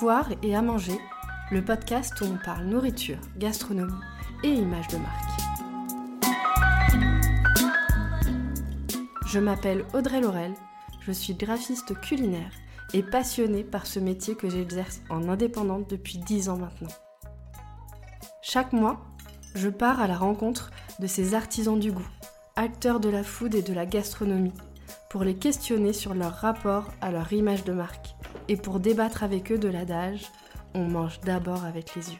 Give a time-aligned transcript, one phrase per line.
[0.00, 0.96] Avoir et à manger,
[1.50, 4.00] le podcast où on parle nourriture, gastronomie
[4.44, 5.40] et images de marque.
[9.26, 10.54] Je m'appelle Audrey Laurel,
[11.00, 12.52] je suis graphiste culinaire
[12.94, 16.94] et passionnée par ce métier que j'exerce en indépendante depuis 10 ans maintenant.
[18.40, 19.00] Chaque mois,
[19.56, 22.08] je pars à la rencontre de ces artisans du goût,
[22.54, 24.54] acteurs de la food et de la gastronomie,
[25.10, 28.14] pour les questionner sur leur rapport à leur image de marque
[28.48, 30.26] et pour débattre avec eux de l'adage
[30.74, 32.18] On mange d'abord avec les yeux.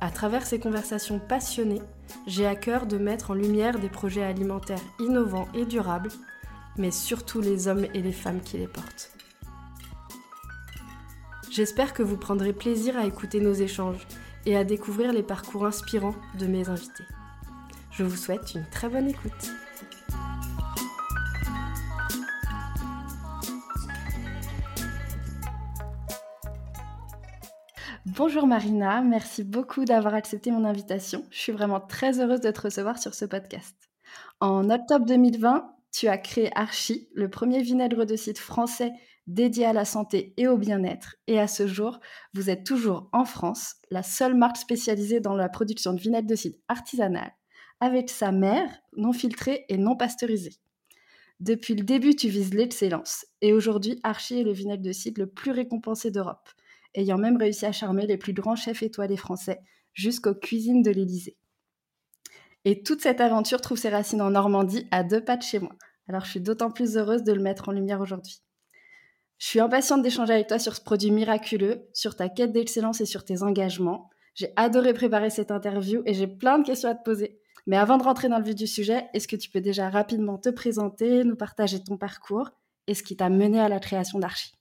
[0.00, 1.82] À travers ces conversations passionnées,
[2.26, 6.10] j'ai à cœur de mettre en lumière des projets alimentaires innovants et durables,
[6.76, 9.12] mais surtout les hommes et les femmes qui les portent.
[11.50, 14.06] J'espère que vous prendrez plaisir à écouter nos échanges
[14.46, 17.04] et à découvrir les parcours inspirants de mes invités.
[17.90, 19.52] Je vous souhaite une très bonne écoute.
[28.06, 31.24] Bonjour Marina, merci beaucoup d'avoir accepté mon invitation.
[31.30, 33.76] Je suis vraiment très heureuse de te recevoir sur ce podcast.
[34.40, 38.90] En octobre 2020, tu as créé Archie, le premier vinaigre de cidre français
[39.28, 41.14] dédié à la santé et au bien-être.
[41.28, 42.00] Et à ce jour,
[42.34, 46.34] vous êtes toujours en France, la seule marque spécialisée dans la production de vinaigre de
[46.34, 47.30] cidre artisanal,
[47.78, 50.56] avec sa mère non filtrée et non pasteurisée.
[51.38, 53.26] Depuis le début, tu vises l'excellence.
[53.42, 56.48] Et aujourd'hui, Archie est le vinaigre de cidre le plus récompensé d'Europe
[56.94, 59.60] ayant même réussi à charmer les plus grands chefs étoilés français
[59.94, 61.36] jusqu'aux cuisines de l'Élysée.
[62.64, 65.74] Et toute cette aventure trouve ses racines en Normandie, à deux pas de chez moi.
[66.08, 68.42] Alors je suis d'autant plus heureuse de le mettre en lumière aujourd'hui.
[69.38, 73.06] Je suis impatiente d'échanger avec toi sur ce produit miraculeux, sur ta quête d'excellence et
[73.06, 74.08] sur tes engagements.
[74.34, 77.40] J'ai adoré préparer cette interview et j'ai plein de questions à te poser.
[77.66, 80.38] Mais avant de rentrer dans le vif du sujet, est-ce que tu peux déjà rapidement
[80.38, 82.50] te présenter, nous partager ton parcours
[82.86, 84.54] et ce qui t'a mené à la création d'Archie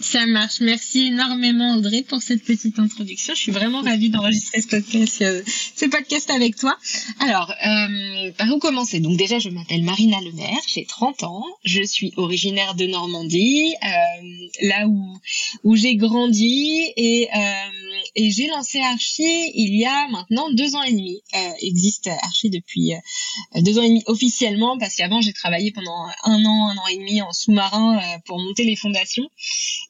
[0.00, 0.60] ça marche.
[0.60, 3.34] Merci énormément Audrey pour cette petite introduction.
[3.34, 5.42] Je suis vraiment ravie d'enregistrer ce podcast, euh,
[5.76, 6.76] ce podcast avec toi.
[7.20, 9.00] Alors, euh, par où commencer?
[9.00, 14.66] Donc déjà, je m'appelle Marina Lemaire, j'ai 30 ans, je suis originaire de Normandie, euh,
[14.66, 15.18] là où
[15.64, 20.82] où j'ai grandi et euh, et j'ai lancé Archie il y a maintenant deux ans
[20.82, 21.22] et demi.
[21.34, 26.06] Euh, existe Archie depuis euh, deux ans et demi officiellement parce qu'avant j'ai travaillé pendant
[26.24, 29.28] un an, un an et demi en sous-marin pour monter les fondations.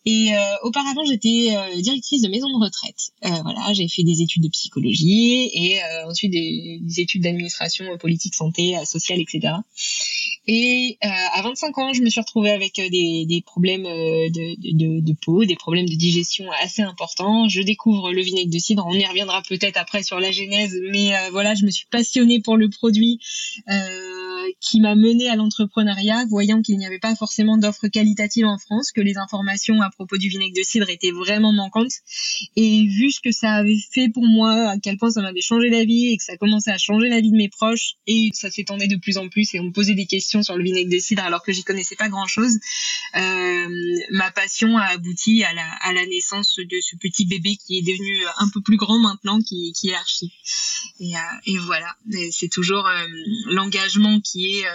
[0.04, 3.10] Et euh, auparavant, j'étais euh, directrice de maison de retraite.
[3.24, 8.34] Euh, voilà, j'ai fait des études de psychologie et ensuite des, des études d'administration politique,
[8.34, 9.54] santé, sociale, etc.
[10.46, 15.12] Et à 25 ans, je me suis retrouvée avec des, des problèmes de, de, de,
[15.20, 17.48] peau, des problèmes de digestion assez importants.
[17.48, 18.86] Je découvre le vinaigre de cidre.
[18.86, 22.56] On y reviendra peut-être après sur la genèse, mais voilà, je me suis passionnée pour
[22.56, 23.20] le produit.
[23.68, 24.27] Euh,
[24.60, 28.92] qui m'a mené à l'entrepreneuriat, voyant qu'il n'y avait pas forcément d'offres qualitatives en France,
[28.92, 31.92] que les informations à propos du vinaigre de cidre étaient vraiment manquantes.
[32.56, 35.70] Et vu ce que ça avait fait pour moi, à quel point ça m'avait changé
[35.70, 38.50] la vie et que ça commençait à changer la vie de mes proches et ça
[38.50, 40.98] s'étendait de plus en plus et on me posait des questions sur le vinaigre de
[40.98, 42.58] cidre alors que j'y connaissais pas grand chose,
[43.16, 43.68] euh,
[44.10, 48.48] ma passion a abouti à la, naissance de ce petit bébé qui est devenu un
[48.48, 50.32] peu plus grand maintenant, qui, est Archie.
[51.00, 51.94] Et, euh, voilà,
[52.30, 53.06] c'est toujours euh,
[53.46, 54.70] l'engagement qui euh,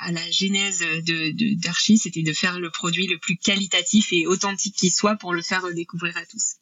[0.00, 4.76] à la genèse de d'Archie, c'était de faire le produit le plus qualitatif et authentique
[4.76, 6.56] qui soit pour le faire découvrir à tous.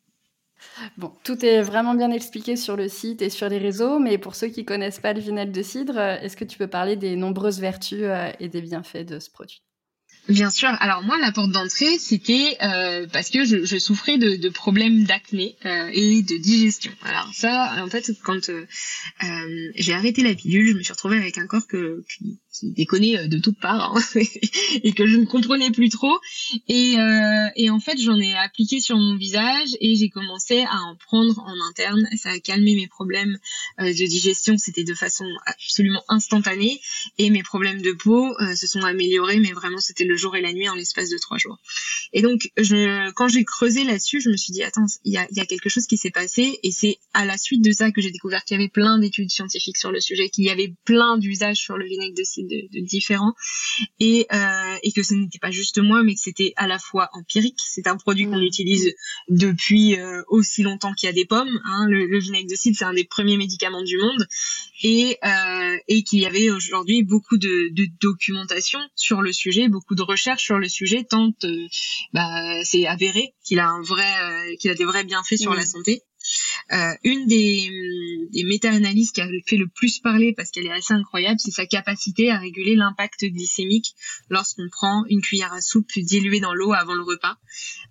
[0.97, 4.35] Bon, tout est vraiment bien expliqué sur le site et sur les réseaux, mais pour
[4.35, 7.61] ceux qui connaissent pas le vinaigre de cidre, est-ce que tu peux parler des nombreuses
[7.61, 9.63] vertus euh, et des bienfaits de ce produit?
[10.29, 10.69] Bien sûr.
[10.81, 15.57] Alors moi, la porte d'entrée, c'était euh, parce que je, je souffrais de, problèmes d'acné
[15.65, 16.93] euh, et de digestion.
[17.03, 18.67] Alors ça, en fait, quand euh,
[19.75, 22.05] j'ai arrêté la pilule, je me suis retrouvée avec un corps que,
[22.61, 24.03] qui euh, de toutes parts hein,
[24.83, 26.19] et que je ne comprenais plus trop.
[26.69, 30.81] Et, euh, et en fait, j'en ai appliqué sur mon visage et j'ai commencé à
[30.83, 32.07] en prendre en interne.
[32.17, 33.39] Ça a calmé mes problèmes
[33.81, 34.57] euh, de digestion.
[34.59, 36.81] C'était de façon absolument instantanée
[37.19, 40.53] et mes problèmes de peau se sont améliorés, mais vraiment c'était le jour et la
[40.53, 41.59] nuit en l'espace de trois jours.
[42.13, 42.51] Et donc,
[43.15, 45.97] quand j'ai creusé là-dessus, je me suis dit attends, il y a quelque chose qui
[45.97, 48.69] s'est passé et c'est à la suite de ça que j'ai découvert qu'il y avait
[48.69, 52.25] plein d'études scientifiques sur le sujet, qu'il y avait plein d'usages sur le vinaigre de
[52.25, 53.35] cidre de, différents.
[54.01, 57.11] Et, euh, et que ce n'était pas juste moi mais que c'était à la fois
[57.13, 57.59] empirique.
[57.59, 58.95] C'est un produit qu'on utilise
[59.29, 61.87] depuis euh, aussi longtemps qu'il y a des pommes hein.
[61.89, 64.27] le, vinaigre de cidre c'est un des premiers médicaments du monde.
[64.83, 69.97] Et, euh, et qu'il y avait aujourd'hui beaucoup de, de, documentation sur le sujet beaucoup
[69.97, 71.67] de recherches sur le sujet tant euh,
[72.13, 74.07] bah, c'est avéré qu'il a un vrai
[74.61, 76.03] qu'il a des vrais bienfaits sur la santé
[76.73, 77.71] Euh, une des,
[78.31, 81.67] des méta-analyses qui a fait le plus parler parce qu'elle est assez incroyable, c'est sa
[81.67, 83.95] capacité à réguler l'impact glycémique
[84.29, 87.37] lorsqu'on prend une cuillère à soupe diluée dans l'eau avant le repas.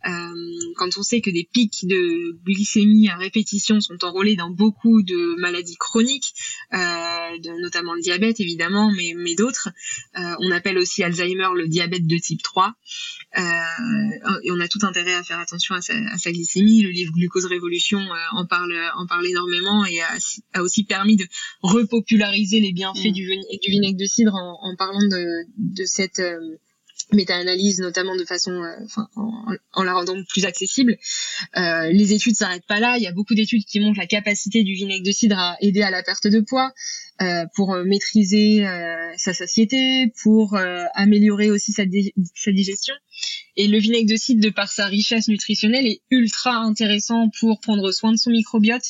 [0.08, 5.02] Euh, quand on sait que des pics de glycémie à répétition sont enrôlés dans beaucoup
[5.02, 6.34] de maladies chroniques,
[6.74, 9.70] euh, notamment le diabète évidemment, mais, mais d'autres,
[10.18, 12.74] euh, on appelle aussi Alzheimer le diabète de type 3.
[13.38, 13.42] Euh,
[14.44, 16.82] et on a tout intérêt à faire attention à sa, à sa glycémie.
[16.82, 20.18] Le livre Glucose Révolution euh, en parle en parle énormément et a,
[20.54, 21.26] a, aussi permis de
[21.62, 23.12] repopulariser les bienfaits mm.
[23.12, 26.58] du, du, vinaigre de cidre en, en parlant de, de cette euh,
[27.14, 30.98] méta-analyse notamment de façon enfin, en, en, la rendant plus accessible
[31.58, 34.64] euh, les études s'arrêtent pas là il y a beaucoup d'études qui montrent la capacité
[34.64, 36.74] du vinaigre de cidre à aider à la perte de poids
[37.20, 40.56] euh, pour euh, maîtriser euh, sa satiété, pour
[40.94, 41.82] améliorer aussi sa,
[42.36, 42.94] sa, digestion.
[43.58, 47.92] Et le vinaigre de cidre, de par sa richesse nutritionnelle, est ultra intéressant pour prendre
[47.92, 48.84] soin de son microbiote.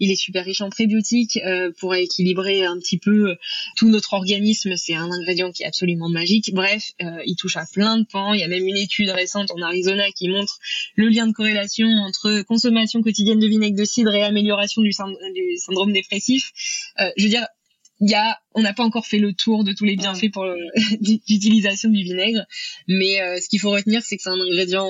[0.00, 1.38] Il est super riche en prébiotiques
[1.78, 3.36] pour équilibrer un petit peu
[3.76, 4.76] tout notre organisme.
[4.76, 6.52] C'est un ingrédient qui est absolument magique.
[6.54, 6.92] Bref,
[7.26, 8.32] il touche à plein de pans.
[8.32, 10.58] Il y a même une étude récente en Arizona qui montre
[10.96, 15.92] le lien de corrélation entre consommation quotidienne de vinaigre de cidre et amélioration du, syndrome
[15.92, 16.50] dépressif.
[17.16, 17.46] je veux dire,
[18.00, 20.44] il y a, on n'a pas encore fait le tour de tous les bienfaits pour
[21.00, 22.44] l'utilisation du vinaigre,
[22.88, 24.88] mais euh, ce qu'il faut retenir, c'est que c'est un ingrédient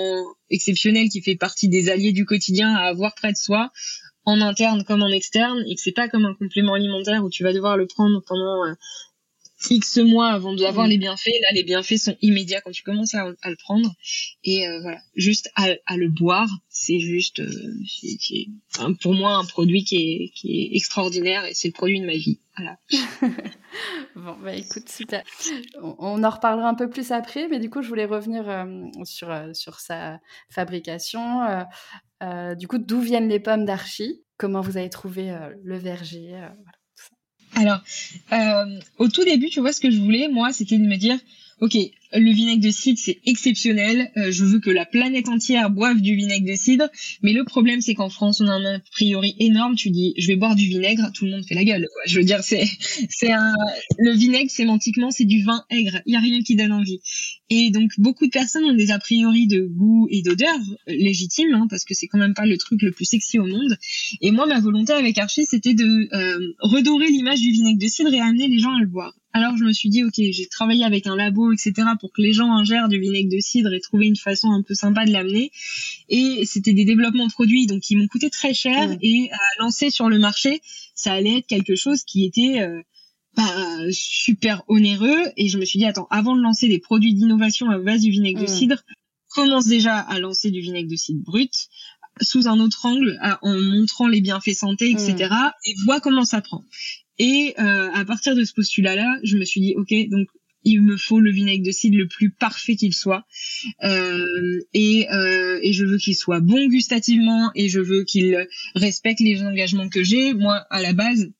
[0.50, 3.70] exceptionnel qui fait partie des alliés du quotidien à avoir près de soi,
[4.24, 7.42] en interne comme en externe, et que c'est pas comme un complément alimentaire où tu
[7.42, 8.74] vas devoir le prendre pendant euh,
[9.70, 10.90] X mois avant d'avoir mm.
[10.90, 11.40] les bienfaits.
[11.42, 13.92] Là, les bienfaits sont immédiats quand tu commences à, le prendre.
[14.42, 18.46] Et euh, voilà, juste à, le boire, c'est juste, euh, c'est,
[19.00, 22.14] pour moi, un produit qui est, qui est extraordinaire et c'est le produit de ma
[22.14, 22.40] vie.
[22.56, 22.78] Voilà.
[24.16, 25.24] bon, bah écoute, super.
[25.82, 28.64] On, en reparlera un peu plus après, mais du coup, je voulais revenir euh,
[29.04, 30.20] sur, sur sa
[30.50, 31.64] fabrication.
[32.56, 34.20] du coup, d'où viennent les pommes d'Archie?
[34.36, 36.30] Comment vous avez trouvé le verger?
[36.30, 36.72] Voilà.
[37.54, 37.80] Alors,
[38.32, 41.18] euh, au tout début, tu vois, ce que je voulais, moi, c'était de me dire,
[41.60, 41.76] ok,
[42.16, 44.10] le vinaigre de cidre, c'est exceptionnel.
[44.16, 46.88] Euh, je veux que la planète entière boive du vinaigre de cidre.
[47.22, 49.74] Mais le problème, c'est qu'en France, on a un a priori énorme.
[49.74, 51.86] Tu dis, je vais boire du vinaigre, tout le monde fait la gueule.
[52.06, 52.64] Je veux dire, c'est,
[53.08, 53.54] c'est un,
[53.98, 56.00] le vinaigre, sémantiquement, c'est du vin aigre.
[56.06, 57.00] Il y a rien qui donne envie.
[57.50, 61.66] Et donc, beaucoup de personnes ont des a priori de goût et d'odeur légitimes, hein,
[61.68, 63.76] parce que c'est quand même pas le truc le plus sexy au monde.
[64.20, 68.12] Et moi, ma volonté avec Archie, c'était de euh, redorer l'image du vinaigre de cidre
[68.14, 69.14] et amener les gens à le boire.
[69.36, 72.32] Alors je me suis dit, ok, j'ai travaillé avec un labo, etc., pour que les
[72.32, 75.50] gens ingèrent du vinaigre de cidre et trouver une façon un peu sympa de l'amener.
[76.08, 78.96] Et c'était des développements de produits, donc qui m'ont coûté très cher.
[79.02, 80.60] Et à lancer sur le marché,
[80.94, 82.80] ça allait être quelque chose qui était euh,
[83.36, 83.42] bah,
[83.90, 85.24] super onéreux.
[85.36, 88.10] Et je me suis dit, attends, avant de lancer des produits d'innovation à base du
[88.10, 88.84] vinaigre de cidre,
[89.30, 91.52] commence déjà à lancer du vinaigre de cidre brut
[92.20, 95.28] sous un autre angle en montrant les bienfaits santé, etc.
[95.64, 96.62] Et vois comment ça prend.
[97.18, 100.28] Et euh, à partir de ce postulat-là, je me suis dit, ok, donc
[100.64, 103.24] il me faut le vinaigre de cidre le plus parfait qu'il soit.
[103.84, 109.20] Euh, et, euh, et je veux qu'il soit bon gustativement et je veux qu'il respecte
[109.20, 110.32] les engagements que j'ai.
[110.32, 111.30] Moi, à la base,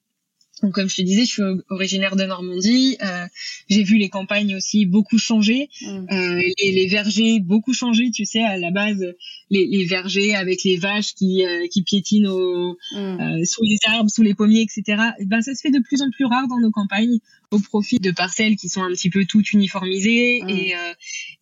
[0.63, 2.97] donc, comme je te disais, je suis originaire de Normandie.
[3.03, 3.27] Euh,
[3.69, 6.07] j'ai vu les campagnes aussi beaucoup changer, mm.
[6.11, 8.11] euh, les, les, vergers beaucoup changer.
[8.13, 9.05] Tu sais, à la base,
[9.51, 12.97] les, les vergers avec les vaches qui, euh, qui piétinent au, mm.
[12.97, 15.03] euh, sous les arbres, sous les pommiers, etc.
[15.19, 17.19] Et ben, ça se fait de plus en plus rare dans nos campagnes,
[17.51, 20.43] au profit de parcelles qui sont un petit peu toutes uniformisées.
[20.45, 20.49] Mm.
[20.51, 20.95] Et, euh,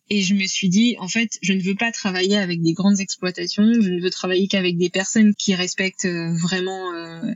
[0.09, 2.99] et je me suis dit, en fait, je ne veux pas travailler avec des grandes
[2.99, 3.63] exploitations.
[3.79, 7.31] Je ne veux travailler qu'avec des personnes qui respectent vraiment euh,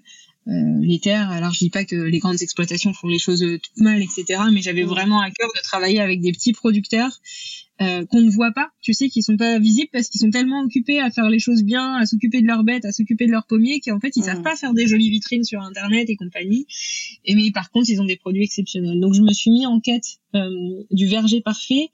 [0.48, 1.30] les terres.
[1.30, 4.42] Alors je dis pas que les grandes exploitations font les choses euh, toutes mal, etc.
[4.52, 4.88] Mais j'avais mm.
[4.88, 7.20] vraiment à cœur de travailler avec des petits producteurs
[7.80, 10.62] euh, qu'on ne voit pas, tu sais, qui sont pas visibles parce qu'ils sont tellement
[10.62, 13.46] occupés à faire les choses bien, à s'occuper de leurs bêtes, à s'occuper de leurs
[13.46, 14.44] pommiers, qu'en fait ils savent mm.
[14.44, 16.66] pas faire des jolies vitrines sur internet et compagnie.
[17.26, 19.00] Et mais par contre ils ont des produits exceptionnels.
[19.00, 20.50] Donc je me suis mis en quête euh,
[20.92, 21.90] du verger parfait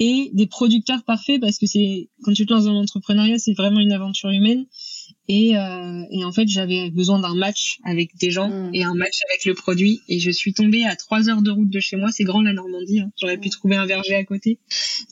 [0.00, 3.80] et des producteurs parfaits parce que c'est quand tu te lances dans l'entrepreneuriat, c'est vraiment
[3.80, 4.66] une aventure humaine.
[5.30, 8.74] Et, euh, et en fait, j'avais besoin d'un match avec des gens mm.
[8.74, 10.00] et un match avec le produit.
[10.08, 12.10] Et je suis tombée à trois heures de route de chez moi.
[12.10, 13.00] C'est grand la Normandie.
[13.00, 13.12] Hein.
[13.20, 13.52] J'aurais pu mm.
[13.52, 14.58] trouver un verger à côté.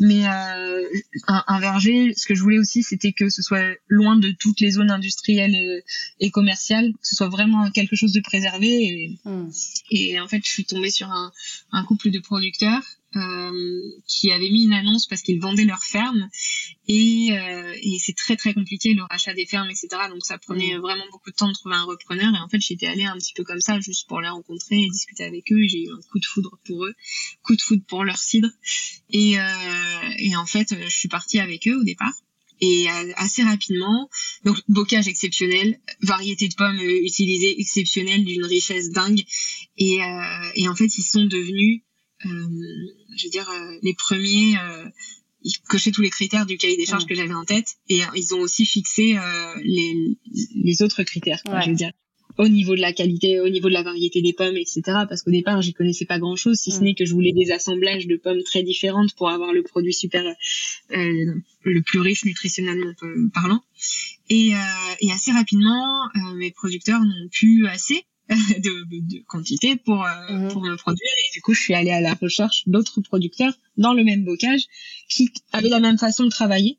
[0.00, 0.82] Mais euh,
[1.28, 4.60] un, un, verger, ce que je voulais aussi, c'était que ce soit loin de toutes
[4.60, 5.84] les zones industrielles et,
[6.20, 8.68] et, commerciales, que ce soit vraiment quelque chose de préservé.
[8.68, 9.50] Et, mm.
[9.90, 11.30] et en fait, je suis tombée sur un,
[11.72, 12.82] un couple de producteurs
[13.16, 16.28] euh, qui avaient mis une annonce parce qu'ils vendaient leur ferme
[16.86, 20.76] et, euh, et c'est très très compliqué le rachat des fermes etc donc ça prenait
[20.76, 20.80] mm.
[20.80, 22.34] vraiment beaucoup de temps de trouver un repreneur.
[22.34, 24.88] Et en fait j'étais allée un petit peu comme ça juste pour les rencontrer et
[24.90, 25.66] discuter avec eux.
[25.66, 26.94] J'ai eu un coup de foudre pour eux
[27.42, 28.50] coup de foudre pour leur cidre.
[29.10, 29.44] Et, euh,
[30.18, 32.12] et en fait je suis partie avec eux au départ.
[32.60, 34.08] Et assez rapidement,
[34.44, 39.22] donc bocage exceptionnel, variété de pommes utilisées exceptionnelle d'une richesse dingue.
[39.76, 39.98] Et,
[40.54, 41.82] et en fait, ils sont devenus,
[43.16, 43.50] je veux dire,
[43.82, 44.54] les premiers
[45.42, 48.34] ils cochaient tous les critères du cahier des charges que j'avais en tête et ils
[48.34, 49.16] ont aussi fixé
[49.62, 50.18] les,
[50.54, 51.92] les autres critères, je veux dire
[52.38, 54.82] au niveau de la qualité, au niveau de la variété des pommes, etc.
[55.08, 56.84] Parce qu'au départ, j'y connaissais pas grand-chose, si ce mm.
[56.84, 60.24] n'est que je voulais des assemblages de pommes très différentes pour avoir le produit super,
[60.24, 62.92] euh, le plus riche nutritionnellement
[63.32, 63.62] parlant.
[64.28, 68.04] Et, euh, et assez rapidement, euh, mes producteurs n'ont plus assez
[68.58, 70.48] de, de, quantité pour, mm.
[70.48, 71.10] pour me produire.
[71.28, 74.64] Et du coup, je suis allée à la recherche d'autres producteurs dans le même bocage
[75.08, 76.78] qui avaient la même façon de travailler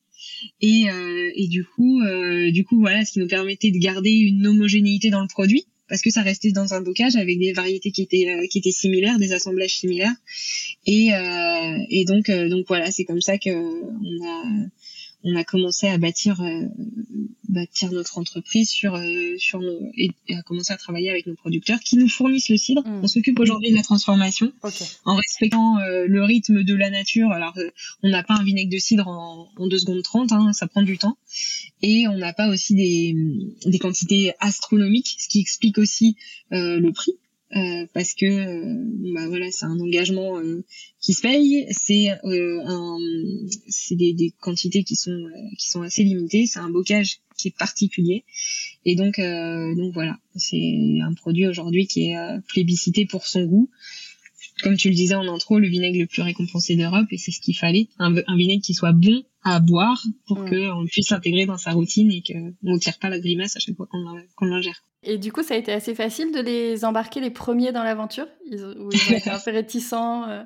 [0.62, 4.12] et, euh, et du coup, euh, du coup, voilà, ce qui nous permettait de garder
[4.12, 7.92] une homogénéité dans le produit parce que ça restait dans un bocage avec des variétés
[7.92, 10.16] qui étaient euh, qui étaient similaires, des assemblages similaires.
[10.86, 14.68] Et, euh, et donc donc voilà, c'est comme ça que on a
[15.24, 16.68] on a commencé à bâtir euh,
[17.50, 21.80] bâtir notre entreprise sur euh, sur nos, et, à commencer à travailler avec nos producteurs
[21.80, 22.84] qui nous fournissent le cidre.
[22.86, 23.02] Mm.
[23.04, 24.52] On s'occupe aujourd'hui de la transformation
[25.06, 27.32] en respectant euh, le rythme de la nature.
[27.32, 27.56] Alors
[28.04, 30.84] on n'a pas un vinaigre de cidre en, en 2 secondes 30, hein, ça prend
[30.84, 31.18] du temps.
[31.82, 33.16] Et on n'a pas aussi des,
[33.66, 36.16] des quantités astronomiques, ce qui explique aussi
[36.52, 37.14] le prix.
[37.56, 40.66] Euh, parce que euh, bah voilà c'est un engagement euh,
[41.00, 41.66] qui se paye.
[41.72, 42.98] C'est un
[43.70, 45.18] c'est des, des, quantités qui sont
[45.58, 46.46] qui sont assez limitées.
[46.46, 48.26] C'est un bocage qui est particulier.
[48.84, 50.18] Et donc donc voilà.
[50.36, 53.70] C'est un produit aujourd'hui qui est plébiscité pour son goût.
[54.64, 57.40] Comme tu le disais en intro le vinaigre le plus récompensé d'Europe et c'est ce
[57.40, 57.90] qu'il fallait.
[58.00, 60.50] Un, un, vinaigre qui soit bon à boire pour mm.
[60.50, 63.76] qu'on puisse l'intégrer dans sa routine et qu'on ne tire pas la grimace à chaque
[63.76, 67.30] fois qu'on l'ingère et du coup, ça a été assez facile de les embarquer les
[67.30, 68.28] premiers dans l'aventure?
[68.46, 70.44] Ils, Ou ils ont été un peu réticents euh?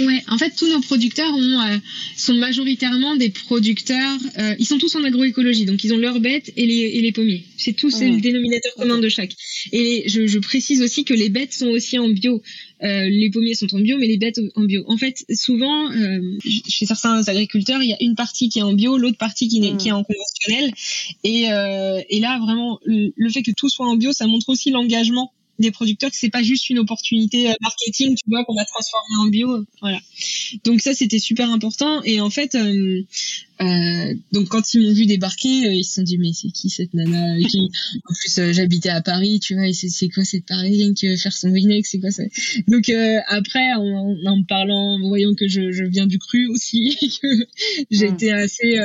[0.00, 1.76] Ouais, en fait, tous nos producteurs ont, euh,
[2.16, 4.18] sont majoritairement des producteurs.
[4.38, 7.12] Euh, ils sont tous en agroécologie, donc ils ont leurs bêtes et les, et les
[7.12, 7.44] pommiers.
[7.58, 8.20] C'est tout, c'est le mmh.
[8.20, 9.32] dénominateur commun de chaque.
[9.72, 12.42] Et je, je, précise aussi que les bêtes sont aussi en bio.
[12.82, 14.82] Euh, les pommiers sont en bio, mais les bêtes en bio.
[14.88, 16.18] En fait, souvent, euh,
[16.68, 19.64] chez certains agriculteurs, il y a une partie qui est en bio, l'autre partie qui,
[19.64, 20.72] est, qui est en conventionnel.
[21.22, 24.70] Et, euh, et là, vraiment, le fait que tout soit en bio, ça montre aussi
[24.70, 28.64] l'engagement des producteurs que c'est pas juste une opportunité euh, marketing, tu vois, qu'on a
[28.64, 29.64] transformé en bio.
[29.80, 29.98] Voilà.
[30.64, 32.02] Donc ça, c'était super important.
[32.02, 33.02] Et en fait, euh,
[33.60, 36.70] euh, donc quand ils m'ont vu débarquer, euh, ils se sont dit mais c'est qui
[36.70, 37.70] cette nana qui...
[38.04, 41.32] En plus, j'habitais à Paris, tu vois, et c'est quoi cette Parisienne qui veut faire
[41.32, 42.24] son vinaigre, c'est quoi ça?
[42.68, 42.90] Donc
[43.28, 46.98] après, en, en, me parlant, en voyant que je, je viens du cru aussi,
[47.90, 48.36] j'étais mmh.
[48.36, 48.78] assez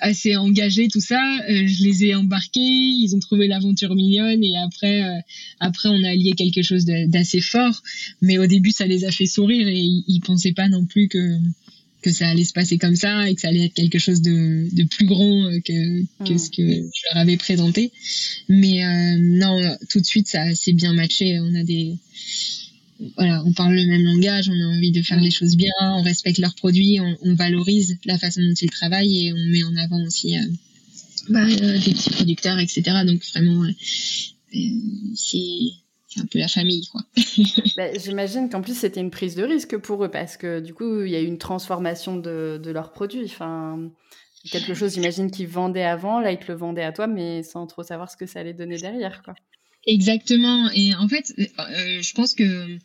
[0.00, 1.22] assez engagés tout ça.
[1.48, 5.20] Euh, je les ai embarqués ils ont trouvé l'aventure mignonne et après euh,
[5.60, 7.82] après on a lié quelque chose d'assez fort.
[8.22, 11.08] Mais au début ça les a fait sourire et ils, ils pensaient pas non plus
[11.08, 11.38] que
[12.00, 14.68] que ça allait se passer comme ça et que ça allait être quelque chose de,
[14.72, 16.38] de plus grand euh, que, que hmm.
[16.38, 17.92] ce que je leur avais présenté.
[18.48, 18.82] Mais
[19.18, 21.40] non tout de suite ça s'est bien matché.
[21.40, 21.96] On a des
[23.16, 26.02] voilà, on parle le même langage, on a envie de faire les choses bien, on
[26.02, 30.04] respecte leurs produits, on, valorise la façon dont ils travaillent et on met en avant
[30.04, 30.42] aussi euh,
[31.28, 32.82] bah, euh, des petits producteurs, etc.
[33.06, 33.72] Donc vraiment, euh,
[35.14, 37.02] c'est un peu la famille, quoi.
[37.76, 41.02] Bah, j'imagine qu'en plus c'était une prise de risque pour eux parce que du coup
[41.02, 43.24] il y a eu une transformation de, de leurs produits.
[43.26, 43.90] Enfin,
[44.50, 47.68] quelque chose, j'imagine qu'ils vendaient avant, là ils te le vendaient à toi, mais sans
[47.68, 49.34] trop savoir ce que ça allait donner derrière, quoi.
[49.88, 50.70] Exactement.
[50.74, 52.78] Et en fait, euh, je pense que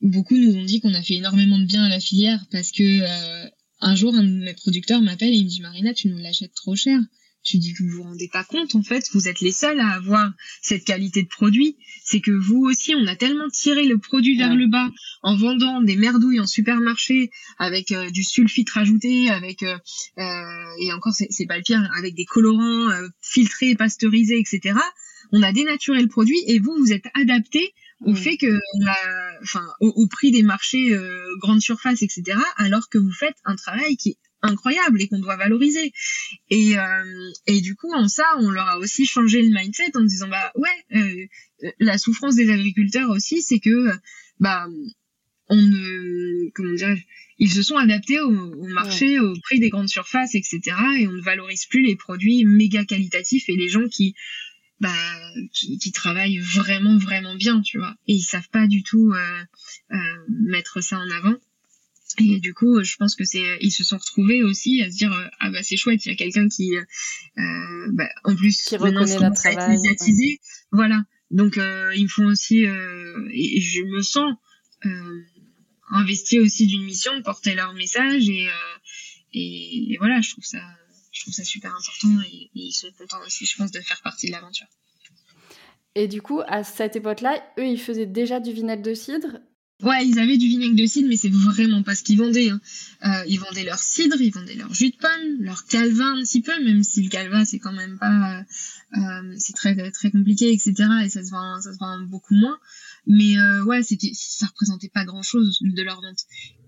[0.00, 2.82] beaucoup nous ont dit qu'on a fait énormément de bien à la filière parce que
[2.82, 3.48] euh,
[3.80, 6.52] un jour, un de mes producteurs m'appelle et il me dit Marina, tu nous l'achètes
[6.54, 6.98] trop cher.
[7.44, 10.32] Je dis, vous vous rendez pas compte, en fait, vous êtes les seuls à avoir
[10.62, 11.76] cette qualité de produit.
[12.04, 14.90] C'est que vous aussi, on a tellement tiré le produit vers le bas
[15.22, 17.30] en vendant des merdouilles en supermarché
[17.60, 22.90] avec euh, du sulfite rajouté, avec et encore c'est pas le pire, avec des colorants
[23.22, 24.74] filtrés, pasteurisés, etc
[25.32, 28.16] on a dénaturé le produit et vous, vous êtes adapté au mm.
[28.16, 28.60] fait que,
[29.42, 32.38] enfin, au, prix des marchés euh, grande surface, etc.
[32.56, 35.92] Alors que vous faites un travail qui est incroyable et qu'on doit valoriser.
[36.50, 40.04] Et, euh, et du coup, en ça, on leur a aussi changé le mindset en
[40.04, 43.90] disant, bah ouais, euh, la souffrance des agriculteurs aussi, c'est que,
[44.38, 44.66] bah,
[45.48, 46.96] on ne, comment dire,
[47.38, 50.60] ils se sont adaptés au, au marché, au prix des grandes surfaces, etc.
[50.98, 54.14] Et on ne valorise plus les produits méga qualitatifs et les gens qui
[54.80, 54.92] bah
[55.52, 57.94] qui, qui, travaillent vraiment vraiment bien tu vois.
[58.06, 59.44] Et ils savent pas du tout euh,
[59.92, 59.96] euh,
[60.28, 61.34] mettre ça en avant.
[62.18, 65.12] Et du coup je pense que c'est ils se sont retrouvés aussi à se dire
[65.12, 66.82] euh, ah bah c'est chouette il y a quelqu'un qui euh,
[67.92, 70.40] bah, en plus qui reconnaît notre travail médiatisé
[70.72, 71.02] voilà.
[71.30, 74.34] Donc euh, ils font aussi et je me sens
[75.90, 78.48] investi aussi d'une mission porter leur message et,
[79.32, 80.60] et, et voilà je trouve ça
[81.16, 84.26] je trouve ça super important et, ils sont contents aussi, je pense, de faire partie
[84.26, 84.66] de l'aventure.
[85.94, 89.38] Et du coup, à cette époque-là, eux, ils faisaient déjà du vinaigre de cidre?
[89.82, 92.50] Ouais, ils avaient du vinaigre de cidre, mais c'est vraiment pas ce qu'ils vendaient.
[92.50, 92.60] Hein.
[93.04, 96.42] Euh, ils vendaient leur cidre, ils vendaient leur jus de pomme, leur calvin un petit
[96.42, 98.42] peu, même si le calvin c'est quand même pas,
[98.96, 100.74] euh, c'est très très compliqué, etc.
[101.04, 102.58] Et ça se vend, ça se vend beaucoup moins.
[103.06, 106.24] Mais euh, ouais, c'était, ça représentait pas grand chose de leur vente.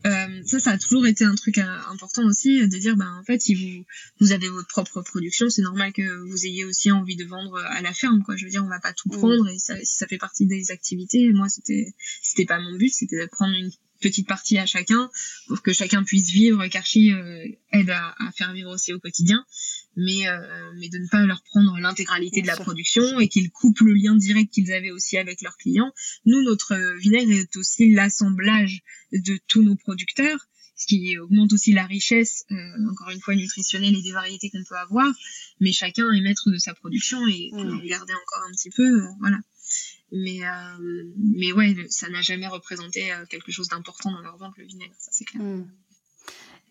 [0.08, 3.24] Euh, ça, ça a toujours été un truc euh, important aussi, de dire, ben en
[3.24, 3.84] fait, si vous
[4.20, 7.82] vous avez votre propre production, c'est normal que vous ayez aussi envie de vendre à
[7.82, 8.36] la ferme, quoi.
[8.36, 10.70] Je veux dire, on va pas tout prendre, et ça, si ça fait partie des
[10.70, 15.10] activités, moi, c'était c'était pas mon but, c'était de prendre une petite partie à chacun
[15.46, 19.44] pour que chacun puisse vivre, qu'Archie euh, aide à, à, faire vivre aussi au quotidien,
[19.96, 23.80] mais, euh, mais de ne pas leur prendre l'intégralité de la production et qu'ils coupent
[23.80, 25.92] le lien direct qu'ils avaient aussi avec leurs clients.
[26.24, 28.80] Nous, notre vinaigre est aussi l'assemblage
[29.12, 33.96] de tous nos producteurs, ce qui augmente aussi la richesse, euh, encore une fois, nutritionnelle
[33.96, 35.12] et des variétés qu'on peut avoir,
[35.60, 37.80] mais chacun est maître de sa production et mmh.
[37.80, 39.38] regarder encore un petit peu, voilà
[40.12, 44.56] mais euh, mais ouais ça n'a jamais représenté euh, quelque chose d'important dans leur vente
[44.56, 45.42] le vinaigre ça c'est clair.
[45.42, 45.66] Hmm.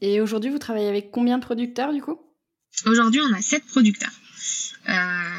[0.01, 2.19] et aujourd'hui vous travaillez avec combien de producteurs du coup?
[2.85, 4.11] Aujourd'hui on a sept producteurs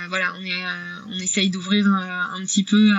[0.09, 2.93] voilà, on, est, euh, on essaye d'ouvrir euh, un petit peu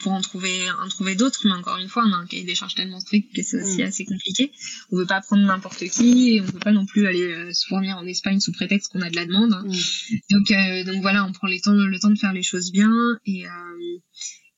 [0.00, 2.54] pour en trouver, en trouver d'autres, mais encore une fois, on a un cahier des
[2.54, 3.86] charges tellement strict que c'est aussi mm.
[3.86, 4.52] assez compliqué.
[4.92, 7.96] On veut pas prendre n'importe qui et on veut pas non plus aller se fournir
[7.96, 9.50] en Espagne sous prétexte qu'on a de la demande.
[9.50, 10.16] Mm.
[10.30, 12.92] Donc, donc voilà, on prend les temps, le temps de faire les choses bien
[13.26, 13.44] et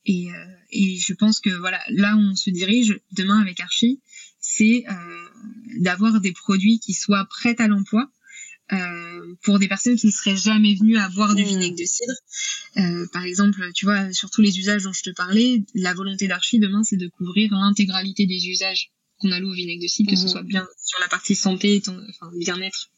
[0.05, 0.29] et,
[0.71, 4.01] et je pense que voilà, là où on se dirige demain avec Archie,
[4.39, 4.85] c'est
[5.77, 8.09] d'avoir des produits qui soient prêts à l'emploi
[8.73, 11.47] euh, pour des personnes qui ne seraient jamais venues à boire du mmh.
[11.47, 12.13] vinaigre de cidre.
[12.77, 16.27] Euh, par exemple, tu vois, sur tous les usages dont je te parlais, la volonté
[16.27, 20.15] d'Archie demain, c'est de couvrir l'intégralité des usages qu'on alloue au vinaigre de cidre, que
[20.15, 20.29] ce mmh.
[20.29, 22.89] soit bien sur la partie santé, enfin bien-être,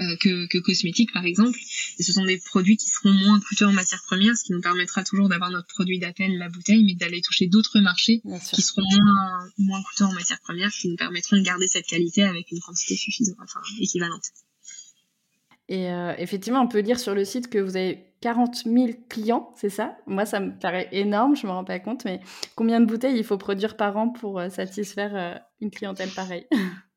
[0.00, 1.58] euh, que, que cosmétique par exemple.
[1.98, 4.62] Et ce sont des produits qui seront moins coûteux en matière première, ce qui nous
[4.62, 8.22] permettra toujours d'avoir notre produit d'appel, la bouteille, mais d'aller toucher d'autres marchés
[8.54, 12.22] qui seront moins, moins coûteux en matière première, qui nous permettront de garder cette qualité
[12.22, 14.24] avec une quantité suffisante, enfin équivalente.
[15.70, 19.52] Et euh, effectivement, on peut lire sur le site que vous avez 40 000 clients,
[19.54, 19.96] c'est ça?
[20.06, 22.20] Moi, ça me paraît énorme, je ne me rends pas compte, mais
[22.56, 26.46] combien de bouteilles il faut produire par an pour euh, satisfaire euh, une clientèle pareille?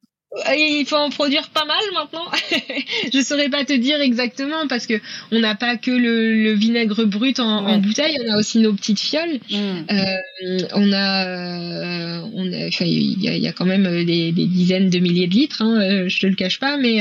[0.55, 2.25] il faut en produire pas mal maintenant.
[3.13, 4.95] je saurais pas te dire exactement parce que
[5.31, 9.39] on n'a pas que le, vinaigre brut en, bouteille, on a aussi nos petites fioles.
[9.49, 9.55] Mm.
[9.91, 15.35] Euh, on a, euh, on il y a, quand même des, dizaines de milliers de
[15.35, 15.61] litres.
[15.61, 16.99] Hein, euh, je te le cache pas, mais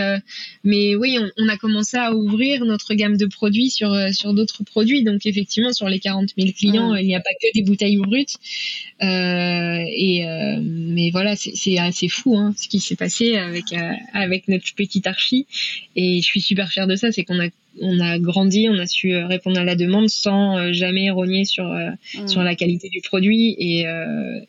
[0.65, 5.05] mais oui, on, a commencé à ouvrir notre gamme de produits sur sur d'autres produits.
[5.05, 6.99] Donc effectivement, sur les 40 000 clients, mm.
[6.99, 8.37] il n'y a pas que des bouteilles brutes.
[9.01, 10.25] et
[10.61, 15.07] mais voilà, c'est assez fou hein, ce qui s'est passé avec euh, avec notre petite
[15.07, 15.47] archi
[15.97, 17.49] et je suis super fière de ça c'est qu'on a
[17.81, 21.45] on a grandi on a su euh, répondre à la demande sans euh, jamais rogner
[21.45, 22.29] sur mm.
[22.29, 23.87] sur la qualité du produit et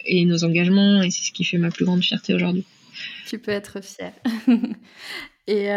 [0.05, 1.01] et nos engagements.
[1.01, 2.65] Et c'est ce qui fait ma plus grande fierté aujourd'hui.
[3.27, 4.13] Tu peux être fière.
[5.45, 5.67] Et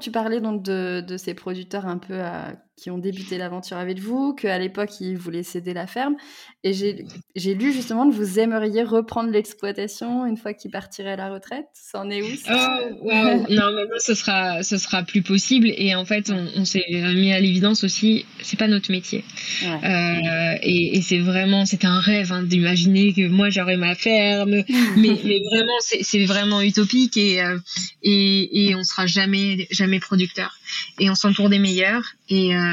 [0.00, 2.22] tu parlais donc de, de, ces producteurs un peu
[2.80, 6.16] qui ont débuté l'aventure avec vous, qu'à l'époque, ils voulaient céder la ferme.
[6.64, 11.30] Et j'ai lu justement que vous aimeriez reprendre l'exploitation une fois qu'ils partiraient à la
[11.30, 11.66] retraite.
[11.74, 13.06] Ça en est où oh,
[13.50, 15.70] Non, maintenant, ce sera, ce sera plus possible.
[15.76, 19.24] Et en fait, on, s'est mis à l'évidence aussi, c'est pas notre métier.
[19.64, 24.50] Euh, et, c'est vraiment, c'est un rêve hein, d'imaginer que moi, j'aurais ma ferme.
[24.50, 24.64] mais,
[25.24, 27.58] mais vraiment, c'est vraiment utopique et, euh,
[28.02, 30.58] et, et on sera jamais, jamais producteur.
[30.98, 32.04] Et on s'entoure des meilleurs.
[32.28, 32.69] Et, euh,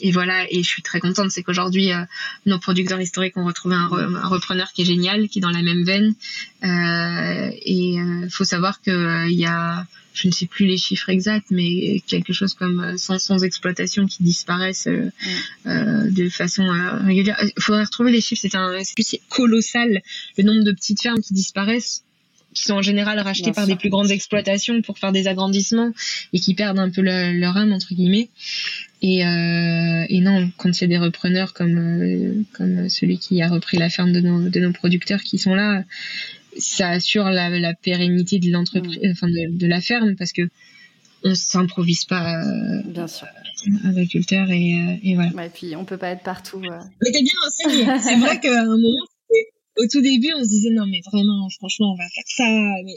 [0.00, 2.04] et voilà, et je suis très contente, c'est qu'aujourd'hui, euh,
[2.46, 5.84] nos producteurs historiques ont retrouvé un, repreneur qui est génial, qui est dans la même
[5.84, 6.14] veine.
[6.62, 11.46] Euh, et il faut savoir qu'il y a je ne sais plus les chiffres exacts,
[11.50, 14.88] mais quelque chose comme 500 exploitations qui disparaissent
[15.64, 16.66] de façon
[17.04, 17.36] régulière.
[17.40, 18.72] Il faudrait retrouver les chiffres, c'est un
[19.28, 20.02] colossal
[20.36, 22.02] le nombre de petites fermes qui disparaissent
[22.54, 25.92] qui sont en général rachetés par des plus grandes exploitations pour faire des agrandissements
[26.32, 28.28] et qui perdent un peu leur âme entre guillemets.
[29.02, 33.78] Et, euh, et non, quand c'est des repreneurs comme euh, comme celui qui a repris
[33.78, 35.84] la ferme de nos, de nos producteurs qui sont là,
[36.58, 39.10] ça assure la, la pérennité de l'entreprise, mm.
[39.12, 40.42] enfin de, de, la ferme parce que
[41.24, 43.26] on s'improvise pas euh, bien sûr
[43.84, 45.30] agriculteur et, euh, et voilà.
[45.32, 46.60] Ouais, et puis on peut pas être partout.
[46.60, 47.98] Mais t'es bien enseigné.
[48.00, 49.06] c'est vrai qu'à un moment
[49.76, 52.44] au tout début, on se disait non mais vraiment, franchement, on va faire ça,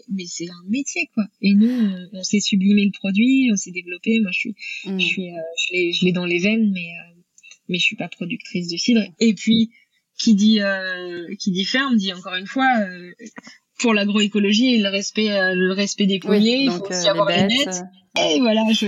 [0.09, 1.23] mais, c'est un métier quoi.
[1.41, 4.19] Et nous, on, on s'est sublimé le produit, on s'est développé.
[4.19, 4.55] Moi, je suis,
[4.85, 4.99] mm.
[4.99, 7.21] je suis, euh, je l'ai dans les veines, mais euh,
[7.69, 9.03] mais je suis pas productrice de cidre.
[9.19, 9.71] Et puis,
[10.17, 12.69] qui dit euh, qui dit ferme, dit encore une fois.
[12.79, 13.11] Euh,
[13.79, 17.81] pour l'agroécologie et le respect, le respect des poulaillers, il faut aussi avoir les bêtes.
[18.17, 18.85] Et voilà, je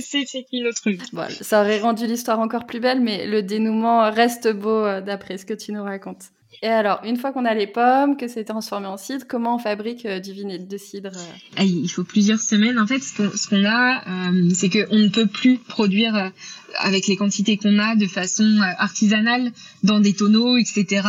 [0.00, 0.22] c'est
[0.66, 1.02] autre vie.
[1.12, 5.44] Bon, ça aurait rendu l'histoire encore plus belle, mais le dénouement reste beau d'après ce
[5.44, 6.30] que tu nous racontes.
[6.62, 9.58] Et alors, une fois qu'on a les pommes, que c'est transformé en cidre, comment on
[9.58, 12.78] fabrique euh, du vinaigre de cidre euh ah, Il faut plusieurs semaines.
[12.78, 16.32] En fait, ce qu'on a, euh, c'est qu'on ne peut plus produire
[16.78, 21.02] avec les quantités qu'on a de façon artisanale dans des tonneaux, etc.,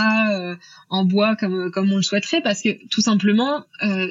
[0.89, 3.63] en bois comme comme on le souhaiterait, parce que tout simplement,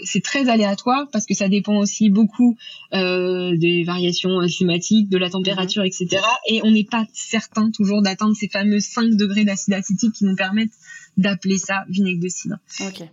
[0.05, 2.57] c'est très aléatoire, parce que ça dépend aussi beaucoup
[2.93, 6.23] des variations climatiques, de la température, etc.
[6.49, 10.37] Et on n'est pas certain toujours d'atteindre ces fameux 5 degrés d'acide acétique qui nous
[10.37, 10.71] permettent
[11.17, 12.57] d'appeler ça vinaigre de cidre.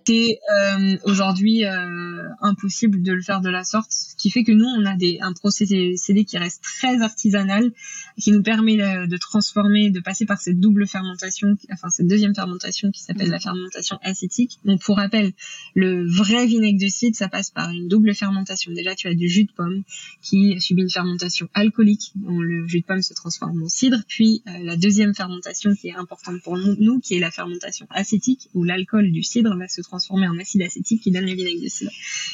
[0.06, 4.52] C'est euh, aujourd'hui euh, impossible de le faire de la sorte, ce qui fait que
[4.52, 7.72] nous, on a des, un procédé qui reste très artisanal,
[8.20, 12.92] qui nous permet de, transformer, de passer par cette double fermentation, enfin cette deuxième fermentation
[12.92, 14.60] qui s'appelle la fermentation acétique.
[14.66, 15.34] Donc pour rappel,
[15.76, 18.72] le vrai vinaigre de cidre, ça passe par une double fermentation.
[18.72, 19.84] Déjà, tu as du jus de pomme
[20.22, 24.44] qui subit une fermentation alcoolique, dont le jus de pomme se transforme en cidre, puis
[24.48, 28.64] euh, la deuxième fermentation qui est importante pour nous, qui est la fermentation acétique où
[28.64, 31.92] l'alcool du cidre va se transformer en acide acétique qui donne le vinaigre de cidre.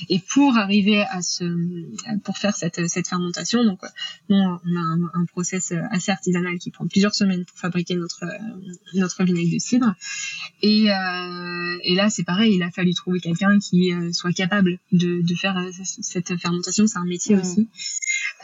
[0.10, 1.46] Et pour arriver à ce,
[2.24, 3.80] pour faire cette, cette fermentation, donc
[4.30, 8.26] on a un, un, process assez artisanal qui prend plusieurs semaines pour fabriquer notre
[8.94, 9.96] notre vinaigre de cidre.
[10.62, 14.80] Et, euh, et là c'est pareil, il a fallu trouver quelqu'un qui euh, soit capable
[14.92, 17.68] de, de faire euh, cette fermentation, c'est un métier aussi,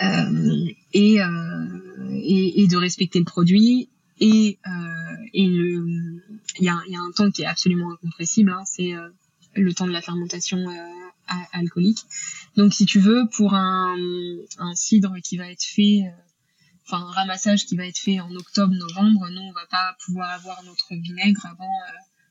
[0.02, 1.67] euh, et, euh,
[2.13, 6.22] et, et de respecter le produit et, euh, et le
[6.57, 9.09] il y a, y a, un temps qui est absolument incompressible hein, c'est euh,
[9.55, 12.03] le temps de la fermentation euh, alcoolique.
[12.55, 13.95] Donc si tu veux pour un,
[14.57, 16.21] un cidre qui va être fait euh,
[16.85, 20.31] enfin un ramassage qui va être fait en octobre novembre nous on va pas pouvoir
[20.31, 21.71] avoir notre vinaigre avant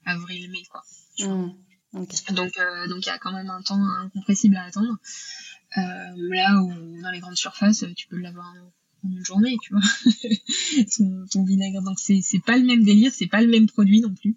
[0.04, 0.82] avril mai quoi.
[1.20, 1.52] Mmh,
[1.92, 4.96] donc donc il y a quand même un temps incompressible à attendre.
[5.76, 8.52] Là où dans les grandes surfaces tu peux l'avoir
[9.04, 9.82] une journée, tu vois,
[11.32, 11.82] ton, vinaigre.
[11.82, 14.36] Donc c'est c'est pas le même délire, c'est pas le même produit non plus.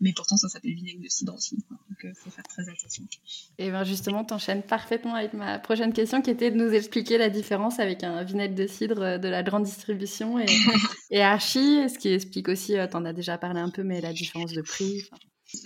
[0.00, 1.78] Mais pourtant ça s'appelle vinaigre de cidre aussi, quoi.
[1.88, 3.04] donc euh, faut faire très attention.
[3.58, 7.30] Et ben justement, t'enchaînes parfaitement avec ma prochaine question qui était de nous expliquer la
[7.30, 10.46] différence avec un vinaigre de cidre euh, de la grande distribution et,
[11.10, 14.12] et Archie, ce qui explique aussi, euh, t'en as déjà parlé un peu, mais la
[14.12, 15.04] différence de prix.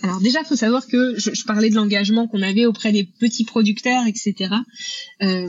[0.03, 3.45] Alors déjà, il faut savoir que je, parlais de l'engagement qu'on avait auprès des petits
[3.45, 4.53] producteurs, etc.
[5.21, 5.47] Euh,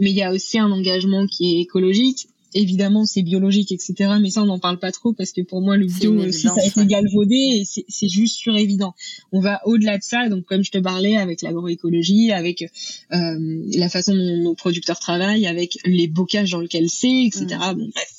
[0.00, 4.30] mais il y a aussi un engagement qui est écologique évidemment c'est biologique etc mais
[4.30, 6.66] ça on n'en parle pas trop parce que pour moi le bio aussi ça a
[6.66, 8.94] été galvaudé et c'est juste sur évident
[9.32, 13.88] on va au-delà de ça donc comme je te parlais avec l'agroécologie avec euh, la
[13.88, 17.74] façon dont nos producteurs travaillent avec les bocages dans lesquels c'est etc mm.
[17.74, 18.12] bon bref.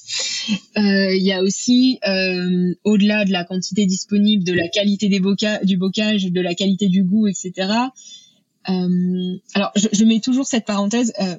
[0.78, 5.20] Euh, il y a aussi euh, au-delà de la quantité disponible de la qualité des
[5.20, 7.54] boca du bocage de la qualité du goût etc
[8.70, 11.36] euh, alors je, je, mets toujours cette parenthèse euh,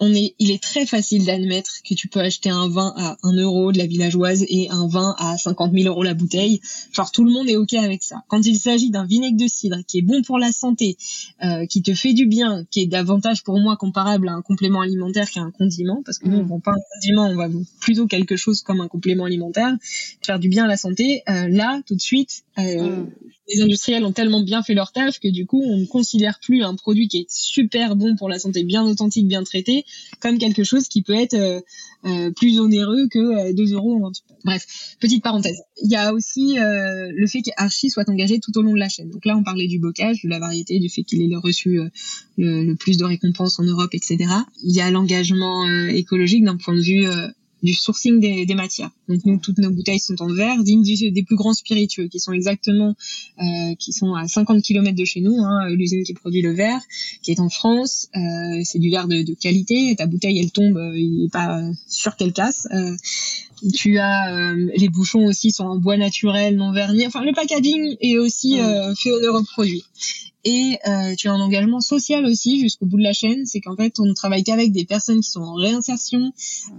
[0.00, 3.36] on est, il est très facile d'admettre que tu peux acheter un vin à 1
[3.36, 6.60] euro de la villageoise et un vin à 50 000 euros la bouteille.
[6.92, 8.22] Genre tout le monde est ok avec ça.
[8.28, 10.96] Quand il s'agit d'un vinaigre de cidre qui est bon pour la santé,
[11.44, 14.80] euh, qui te fait du bien, qui est davantage pour moi comparable à un complément
[14.80, 16.48] alimentaire qu'à un condiment, parce que nous on mm.
[16.48, 17.48] vend pas un condiment, on va
[17.80, 19.76] plutôt quelque chose comme un complément alimentaire,
[20.22, 21.22] faire du bien à la santé.
[21.28, 23.10] Euh, là, tout de suite, euh, mm
[23.52, 26.62] les industriels ont tellement bien fait leur taf que du coup, on ne considère plus
[26.62, 29.84] un produit qui est super bon pour la santé, bien authentique, bien traité,
[30.20, 31.60] comme quelque chose qui peut être euh,
[32.04, 34.10] euh, plus onéreux que 2 euh, euros.
[34.44, 35.60] Bref, petite parenthèse.
[35.82, 39.10] Il y a aussi le fait qu'Archie soit engagé tout au long de la chaîne.
[39.10, 41.80] Donc là, on parlait du bocage, de la variété, du fait qu'il ait reçu
[42.38, 44.18] le, le, plus de récompenses en Europe, etc.
[44.62, 47.06] Il y a l'engagement écologique d'un point de vue
[47.62, 48.90] du sourcing des, des, matières.
[49.08, 52.32] Donc nous, toutes nos bouteilles sont en verre, dignes des plus grands spiritueux, qui sont
[52.32, 52.94] exactement,
[53.38, 56.80] euh, qui sont à 50 km de chez nous, hein, l'usine qui produit le verre,
[57.22, 58.08] qui est en France.
[58.16, 59.94] Euh, c'est du verre de, de, qualité.
[59.96, 62.66] Ta bouteille, elle tombe, euh, il n'est pas sûr qu'elle casse.
[62.72, 62.96] Euh,
[63.74, 67.06] tu as euh, les bouchons aussi sont en bois naturel, non verni.
[67.06, 68.94] Enfin, le packaging est aussi mmh.
[68.96, 69.84] fait honneur au produit.
[70.44, 73.76] Et euh, tu as un engagement social aussi jusqu'au bout de la chaîne, c'est qu'en
[73.76, 76.32] fait on ne travaille qu'avec des personnes qui sont en réinsertion,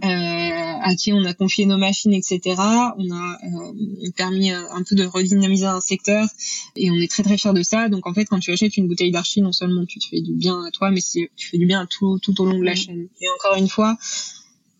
[0.03, 2.41] euh, à qui on a confié nos machines, etc.
[2.97, 6.27] On a euh, permis euh, un peu de redynamiser un secteur
[6.75, 7.87] et on est très très fiers de ça.
[7.87, 10.33] Donc en fait quand tu achètes une bouteille d'archi, non seulement tu te fais du
[10.33, 12.75] bien à toi, mais tu fais du bien à tout tout au long de la
[12.75, 13.09] chaîne.
[13.21, 13.95] Et encore une fois,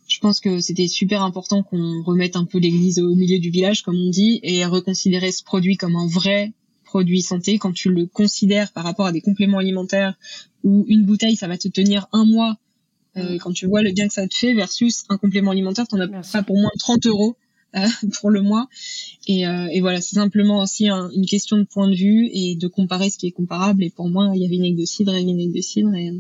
[0.08, 3.82] je pense que c'était super important qu'on remette un peu l'église au milieu du village,
[3.84, 6.52] comme on dit, et reconsidérer ce produit comme un vrai
[6.92, 10.16] produit santé, quand tu le considères par rapport à des compléments alimentaires
[10.66, 12.58] où une bouteille, ça va te tenir un mois,
[13.16, 13.38] euh, mm.
[13.40, 16.10] quand tu vois le bien que ça te fait versus un complément alimentaire, t'en as
[16.10, 17.38] pas pour moins de 30 euros
[17.78, 17.88] euh,
[18.20, 18.68] pour le mois.
[19.26, 22.68] Et, euh, et voilà, c'est simplement aussi une question de point de vue et de
[22.68, 23.86] comparer ce qui est comparable.
[23.86, 25.96] Et pour moi, il y a vinaigre de cidre et vinaigre de cidre.
[25.96, 26.12] Et,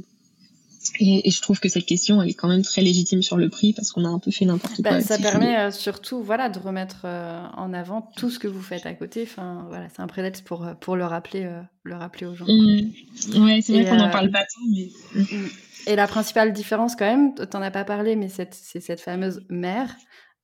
[0.99, 3.73] Et, je trouve que cette question, elle est quand même très légitime sur le prix
[3.73, 5.01] parce qu'on a un peu fait n'importe bah, quoi.
[5.01, 8.85] ça permet euh, surtout, voilà, de remettre euh, en avant tout ce que vous faites
[8.85, 9.23] à côté.
[9.23, 11.49] Enfin, voilà, c'est un prétexte pour euh, pour le rappeler,
[11.83, 12.45] le rappeler aux gens.
[12.45, 13.43] Mmh.
[13.43, 14.89] Ouais, c'est vrai qu'on n'en parle pas tant, mais.
[15.15, 15.47] Mmh.
[15.87, 19.95] Et la principale différence, quand même, t'en as pas parlé, mais c'est cette fameuse mère.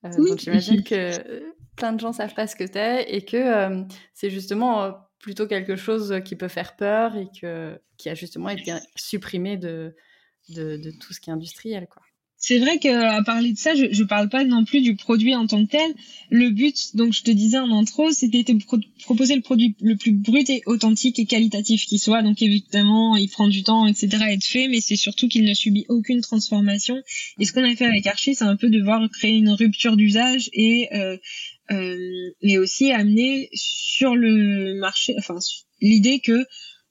[0.04, 1.12] Donc j'imagine que
[1.76, 3.84] plein de gens savent pas ce que c'est et que
[4.14, 8.74] c'est justement plutôt quelque chose qui peut faire peur et que qui a justement été
[8.96, 9.96] supprimé de
[10.50, 12.02] de, tout ce qui est industriel, quoi.
[12.40, 15.48] C'est vrai qu'à parler de ça, je, je parle pas non plus du produit en
[15.48, 15.96] tant que tel.
[16.30, 18.64] Le but, donc je te disais en intro, c'était de
[19.04, 22.22] proposer le produit le plus brut et authentique et qualitatif qui soit.
[22.22, 24.18] Donc évidemment, il prend du temps, etc.
[24.22, 27.02] à être fait, mais c'est surtout qu'il ne subit aucune transformation.
[27.40, 30.52] Et ce qu'on a fait avec Archie, c'est un peu devoir créer une rupture d'usage
[30.54, 31.18] et euh,
[31.72, 31.98] euh,
[32.44, 35.40] mais aussi amener sur le marché, enfin
[35.82, 36.46] l'idée que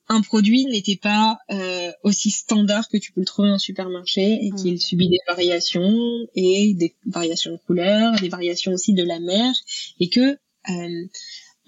[0.09, 4.51] un produit n'était pas euh, aussi standard que tu peux le trouver en supermarché et
[4.51, 4.57] mm.
[4.57, 5.99] qu'il subit des variations
[6.35, 9.55] et des variations de couleur, des variations aussi de la mer
[10.01, 10.39] et que
[10.69, 11.07] euh,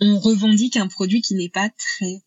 [0.01, 2.23] on revendique un produit qui n'est pas très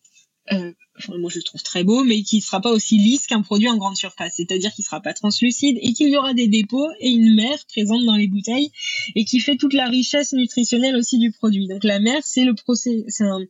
[0.52, 0.72] euh,
[1.08, 3.68] moi je le trouve très beau, mais qui ne sera pas aussi lisse qu'un produit
[3.68, 7.10] en grande surface, c'est-à-dire qu'il sera pas translucide et qu'il y aura des dépôts et
[7.10, 8.70] une mer présente dans les bouteilles
[9.14, 11.68] et qui fait toute la richesse nutritionnelle aussi du produit.
[11.68, 13.40] Donc la mer, c'est le procès, c'est un,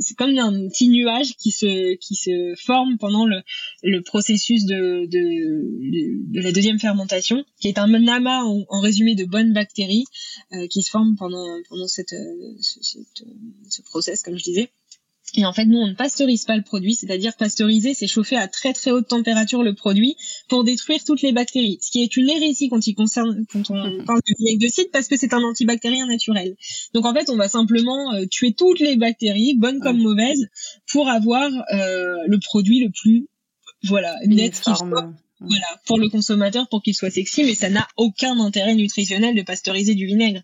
[0.00, 3.42] c'est comme un petit nuage qui se qui se forme pendant le,
[3.82, 9.52] le processus de, de, la deuxième fermentation, qui est un amas en, résumé de bonnes
[9.52, 10.04] bactéries
[10.52, 13.24] euh, qui se forment pendant pendant cette, euh, cette,
[13.68, 14.70] ce process, comme je disais.
[15.36, 18.46] Et en fait, nous, on ne pasteurise pas le produit, c'est-à-dire pasteuriser, c'est chauffer à
[18.46, 20.16] très très haute température le produit
[20.48, 21.78] pour détruire toutes les bactéries.
[21.80, 24.04] Ce qui est une hérésie quand il concerne, quand on mhm.
[24.04, 26.56] parle de vinaigre parce que c'est un antibactérien naturel.
[26.92, 30.46] Donc en fait, on va simplement euh, tuer toutes les bactéries, bonnes comme mauvaises,
[30.90, 33.26] pour avoir euh, le produit le plus
[33.82, 35.12] voilà net qui soit
[35.46, 39.42] voilà, pour le consommateur, pour qu'il soit sexy, mais ça n'a aucun intérêt nutritionnel de
[39.42, 40.42] pasteuriser du vinaigre.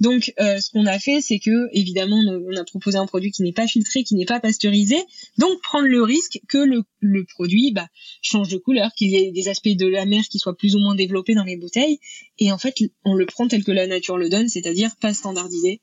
[0.00, 3.42] Donc, euh, ce qu'on a fait, c'est que, évidemment, on a proposé un produit qui
[3.42, 4.96] n'est pas filtré, qui n'est pas pasteurisé,
[5.38, 7.88] donc prendre le risque que le, le produit bah,
[8.22, 10.78] change de couleur, qu'il y ait des aspects de la mer qui soient plus ou
[10.78, 11.98] moins développés dans les bouteilles,
[12.38, 15.80] et en fait, on le prend tel que la nature le donne, c'est-à-dire pas standardisé.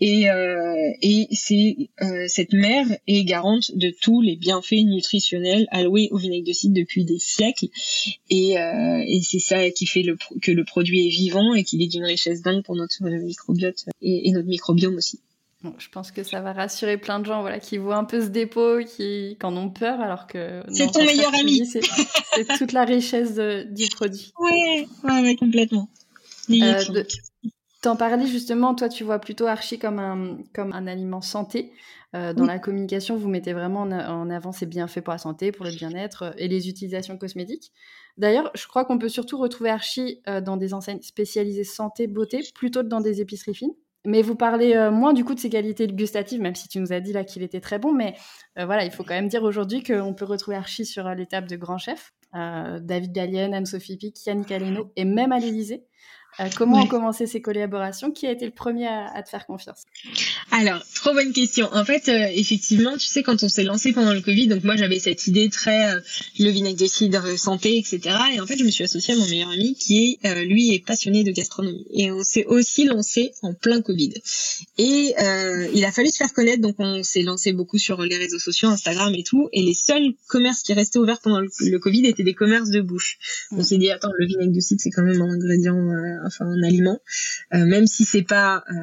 [0.00, 6.08] Et, euh, et c'est euh, cette mer est garante de tous les bienfaits nutritionnels alloués
[6.10, 7.66] au vinaigre de cidre depuis des siècles.
[8.30, 11.82] Et, euh, et c'est ça qui fait le, que le produit est vivant et qu'il
[11.82, 15.20] est d'une richesse dingue pour notre microbiote et, et notre microbiome aussi.
[15.62, 18.20] Bon, je pense que ça va rassurer plein de gens voilà, qui voient un peu
[18.20, 20.62] ce dépôt, qui, qui en ont peur, alors que...
[20.72, 23.36] C'est ton meilleur ami C'est toute la richesse
[23.70, 24.32] du produit.
[24.40, 25.88] Ouais, ouais, complètement.
[26.50, 27.04] Euh,
[27.80, 31.72] T'en parlais justement, toi tu vois plutôt Archie comme un, comme un aliment santé.
[32.14, 35.64] Euh, dans la communication, vous mettez vraiment en avant ses bienfaits pour la santé, pour
[35.64, 37.72] le bien-être euh, et les utilisations cosmétiques.
[38.18, 42.40] D'ailleurs, je crois qu'on peut surtout retrouver Archie euh, dans des enseignes spécialisées santé, beauté,
[42.54, 43.72] plutôt que dans des épiceries fines.
[44.04, 46.98] Mais vous parlez moins du coup de ses qualités gustatives, même si tu nous as
[46.98, 47.92] dit là qu'il était très bon.
[47.92, 48.16] Mais
[48.56, 51.78] voilà, il faut quand même dire aujourd'hui qu'on peut retrouver Archie sur l'étape de grands
[51.78, 52.12] chefs.
[52.32, 55.84] David Gallienne, Anne-Sophie Pic, Yannick Aleno et même à l'Élysée.
[56.40, 58.10] Euh, comment ont commencé ces collaborations?
[58.10, 59.84] Qui a été le premier à, te faire confiance?
[60.50, 61.68] Alors, trop bonne question.
[61.72, 64.76] En fait, euh, effectivement, tu sais, quand on s'est lancé pendant le Covid, donc moi
[64.76, 66.00] j'avais cette idée très euh,
[66.38, 68.16] le vinaigre de cidre santé, etc.
[68.34, 70.84] Et en fait, je me suis associée à mon meilleur ami qui est lui est
[70.84, 71.86] passionné de gastronomie.
[71.90, 74.14] Et on s'est aussi lancé en plein Covid.
[74.78, 75.14] Et
[75.74, 78.68] il a fallu se faire connaître, donc on s'est lancé beaucoup sur les réseaux sociaux,
[78.68, 79.48] Instagram et tout.
[79.52, 83.18] Et les seuls commerces qui restaient ouverts pendant le, Covid étaient des commerces de bouche.
[83.50, 85.76] On s'est dit attends, le vinaigre de cidre c'est quand même un ingrédient
[86.26, 87.00] enfin un aliment,
[87.54, 88.74] euh, même si c'est pas euh,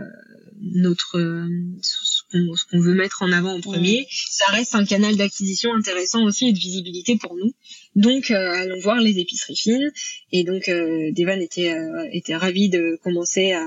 [0.62, 1.48] notre euh,
[1.82, 6.50] ce qu'on veut mettre en avant en premier, ça reste un canal d'acquisition intéressant aussi
[6.50, 7.52] et de visibilité pour nous.
[7.96, 9.92] Donc allons voir les épiceries fines
[10.32, 11.74] et donc Devan était
[12.12, 13.66] était ravi de commencer à,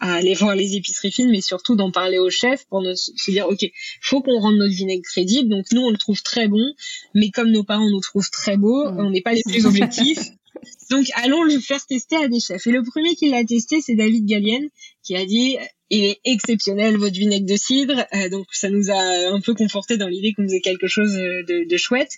[0.00, 3.46] à, aller voir les épiceries fines, mais surtout d'en parler au chef pour se dire
[3.48, 3.66] ok,
[4.00, 5.48] faut qu'on rende notre vinaigre crédible.
[5.48, 6.64] Donc nous on le trouve très bon,
[7.14, 10.20] mais comme nos parents nous trouvent très beau, on n'est pas les plus objectifs.
[10.90, 12.66] Donc allons le faire tester à des chefs.
[12.66, 14.68] Et le premier qui l'a testé, c'est David Gallienne,
[15.02, 15.56] qui a dit
[15.90, 18.04] il est exceptionnel votre vinaigre de cidre.
[18.14, 21.68] Euh, donc ça nous a un peu conforté dans l'idée qu'on faisait quelque chose de,
[21.68, 22.10] de chouette.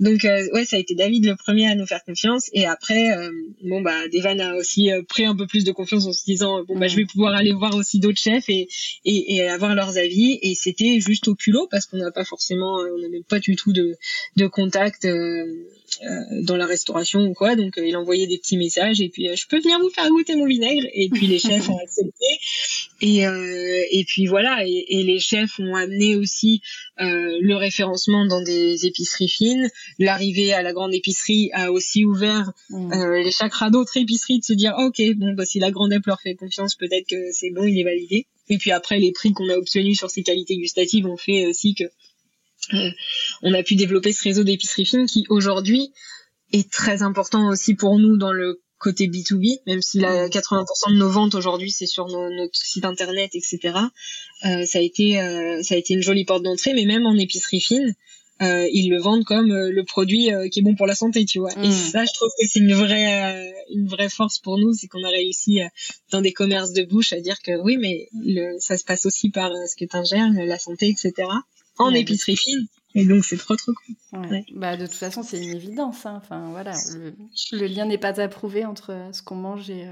[0.00, 2.48] Donc euh, ouais, ça a été David le premier à nous faire confiance.
[2.52, 3.30] Et après, euh,
[3.64, 6.78] bon bah Devan a aussi pris un peu plus de confiance en se disant bon
[6.78, 8.68] bah je vais pouvoir aller voir aussi d'autres chefs et,
[9.04, 10.38] et, et, avoir leurs avis.
[10.42, 13.56] Et c'était juste au culot parce qu'on n'a pas forcément, on n'a même pas du
[13.56, 13.96] tout de,
[14.36, 15.06] de contact.
[16.42, 19.60] Dans la restauration ou quoi donc il envoyait des petits messages et puis je peux
[19.60, 22.26] venir vous faire goûter mon vinaigre et puis les chefs ont accepté
[23.00, 26.62] Et, euh, et puis voilà, et, et, les chefs ont amené aussi
[27.00, 29.70] euh, le référencement dans des épiceries fines.
[30.00, 32.92] L'arrivée à la grande épicerie a aussi ouvert mmh.
[32.92, 36.04] euh, les chakras d'autres épiceries de se dire ok bon bah si la grande app
[36.06, 38.26] leur fait confiance peut-être que c'est bon il est validé.
[38.48, 41.74] Et puis après les prix qu'on a obtenus sur ces qualités gustatives ont fait aussi
[41.74, 41.84] que
[42.74, 42.90] euh,
[43.42, 45.92] on a pu développer ce réseau d'épiceries fines qui aujourd'hui
[46.52, 50.92] est très important aussi pour nous dans le côté B2B, même si la 80% mm.
[50.92, 53.78] de nos ventes aujourd'hui c'est sur notre site internet, etc.
[54.44, 57.16] Euh, ça a été euh, ça a été une jolie porte d'entrée, mais même en
[57.16, 57.94] épicerie fine,
[58.40, 61.24] euh, ils le vendent comme euh, le produit euh, qui est bon pour la santé,
[61.24, 61.52] tu vois.
[61.52, 61.72] Et mm.
[61.72, 65.08] ça, je trouve que c'est une vraie une vraie force pour nous, c'est qu'on a
[65.08, 65.60] réussi
[66.10, 69.30] dans des commerces de bouche à dire que oui, mais le, ça se passe aussi
[69.30, 71.28] par ce que tu ingères, la santé, etc.
[71.78, 74.20] En épicerie fine, et donc c'est trop trop cool.
[74.20, 74.44] Ouais.
[74.54, 76.06] Bah, de toute façon, c'est une évidence.
[76.06, 76.14] Hein.
[76.16, 76.72] Enfin voilà,
[77.52, 79.86] le, lien n'est pas approuvé entre ce qu'on mange et.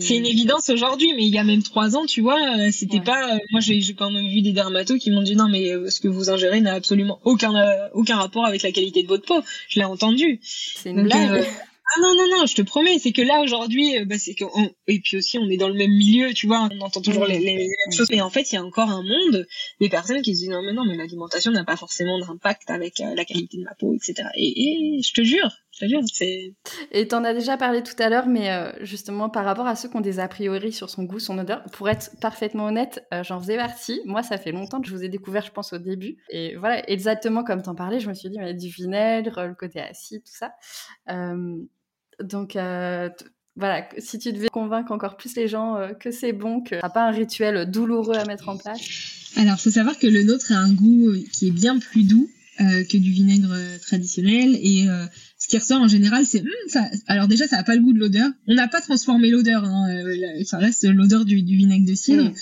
[0.00, 3.00] C'est une évidence aujourd'hui, mais il y a même trois ans, tu vois, euh, c'était
[3.00, 3.36] pas.
[3.36, 6.00] Euh, moi, j'ai quand même vu des dermatos qui m'ont dit non, mais euh, ce
[6.00, 7.52] que vous ingérez n'a absolument aucun
[7.94, 9.40] aucun rapport avec la qualité de votre peau.
[9.68, 10.38] Je l'ai entendu.
[10.42, 11.46] C'est une blague.
[11.92, 14.44] Ah non, non, non, je te promets, c'est que là aujourd'hui, euh, bah, c'est que
[14.86, 17.40] et puis aussi on est dans le même milieu, tu vois, on entend toujours les,
[17.40, 18.06] les, mêmes choses.
[18.12, 19.44] Et en fait, il y a encore un monde
[19.80, 23.00] des personnes qui se disent non, mais non, mais l'alimentation n'a pas forcément d'impact avec
[23.00, 24.28] euh, la qualité de ma peau, etc.
[24.36, 26.54] Et, je te jure, je te jure, c'est.
[26.92, 29.88] Et t'en as déjà parlé tout à l'heure, mais euh, justement par rapport à ceux
[29.88, 33.40] qui ont des a priori sur son goût, son odeur, pour être parfaitement honnête, j'en
[33.40, 34.00] faisais partie.
[34.04, 36.18] Moi, ça fait longtemps que je vous ai découvert, je pense au début.
[36.30, 39.80] Et voilà, exactement comme t'en parlais, je me suis dit, mais du vinaigre, le côté
[39.80, 40.52] acide, tout ça.
[42.22, 43.08] Donc euh,
[43.56, 46.90] voilà, si tu devais convaincre encore plus les gens euh, que c'est bon, que n'a
[46.90, 48.80] pas un rituel douloureux à mettre en place.
[49.36, 52.28] Alors, faut savoir que le nôtre a un goût qui est bien plus doux
[52.60, 54.86] euh, que du vinaigre traditionnel et
[55.50, 56.88] qui ressort en général, c'est hum, ça.
[57.08, 58.30] Alors déjà, ça a pas le goût de l'odeur.
[58.46, 59.64] On n'a pas transformé l'odeur.
[59.64, 62.34] Hein, euh, ça reste l'odeur du, du, vinaigre de cidre, mm.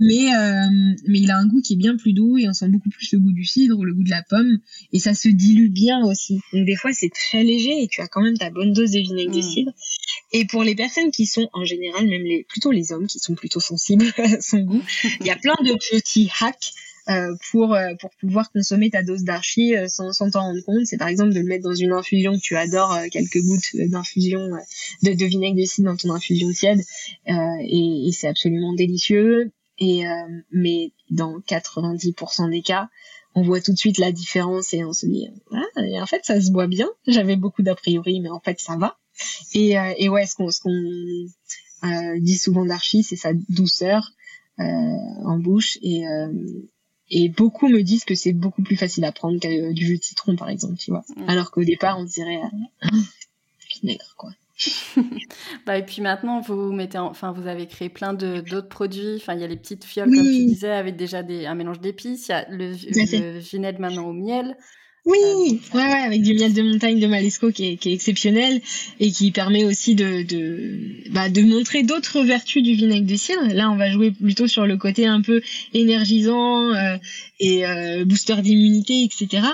[0.00, 2.68] mais euh, mais il a un goût qui est bien plus doux et on sent
[2.68, 4.58] beaucoup plus le goût du cidre ou le goût de la pomme
[4.92, 6.40] et ça se dilue bien aussi.
[6.52, 8.98] Donc des fois, c'est très léger et tu as quand même ta bonne dose de
[8.98, 9.42] vinaigre de mm.
[9.42, 9.72] cidre.
[10.32, 13.36] Et pour les personnes qui sont en général, même les plutôt les hommes qui sont
[13.36, 14.82] plutôt sensibles à son goût,
[15.20, 16.72] il y a plein de petits hacks
[17.50, 20.86] pour euh, pour pouvoir consommer ta dose d'archi euh, sans sans t'en rendre compte.
[20.86, 24.48] C'est par exemple de le mettre dans une infusion que tu adores, quelques gouttes d'infusion
[25.02, 26.80] de, de, vinaigre de cidre dans ton infusion tiède,
[27.26, 29.52] et, et c'est absolument délicieux.
[29.78, 30.04] Et
[30.50, 32.88] mais dans 90% des cas,
[33.34, 36.40] on voit tout de suite la différence et on se dit ah, en fait ça
[36.40, 36.88] se boit bien.
[37.06, 38.96] J'avais beaucoup d'a priori, mais en fait ça va.
[39.54, 44.10] Et, et ouais, ce qu'on ce qu'on dit souvent d'archi, c'est sa douceur
[44.58, 46.04] en bouche et
[47.10, 50.02] et beaucoup me disent que c'est beaucoup plus facile à prendre que du jus de
[50.02, 51.04] citron, par exemple, tu vois.
[51.16, 51.28] Mm.
[51.28, 52.40] Alors qu'au départ, on dirait
[52.84, 52.88] euh,
[53.80, 54.30] vinaigre, quoi.
[55.66, 59.16] bah, et puis maintenant, vous mettez, enfin, vous avez créé plein de d'autres produits.
[59.16, 61.80] Enfin, il y a les petites fioles, comme tu disais, avec déjà des, un mélange
[61.80, 62.28] d'épices.
[62.28, 64.56] Il y a le, le vinaigre maintenant au miel.
[65.06, 68.60] Oui, ouais, ouais, avec du miel de montagne de Malesco qui est, qui est exceptionnel
[68.98, 70.80] et qui permet aussi de de,
[71.12, 73.54] bah, de montrer d'autres vertus du vinaigre de cidre.
[73.54, 75.42] Là, on va jouer plutôt sur le côté un peu
[75.74, 76.96] énergisant euh,
[77.38, 79.46] et euh, booster d'immunité, etc.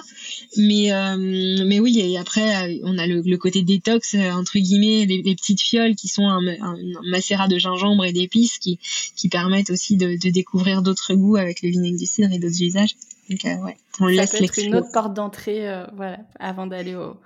[0.57, 5.35] Mais euh, mais oui, et après on a le, le côté détox entre guillemets, des,
[5.35, 6.77] petites fioles qui sont un, un,
[7.11, 8.79] macérat de gingembre et d'épices qui
[9.17, 12.63] qui permettent aussi de, de découvrir d'autres goûts avec le vinaigre de cidre et d'autres
[12.63, 12.97] usages.
[13.31, 16.95] Donc, euh, ouais, on ça peut être une autre porte d'entrée euh, voilà, avant d'aller
[16.95, 17.17] au,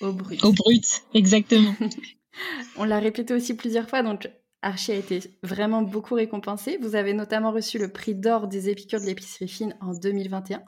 [0.00, 0.42] au brut.
[0.44, 1.74] Au brut, exactement.
[2.76, 4.30] on l'a répété aussi plusieurs fois, donc
[4.62, 6.78] Archie a été vraiment beaucoup récompensé.
[6.80, 10.62] Vous avez notamment reçu le prix d'or des épicures de l'épicerie fine en 2021.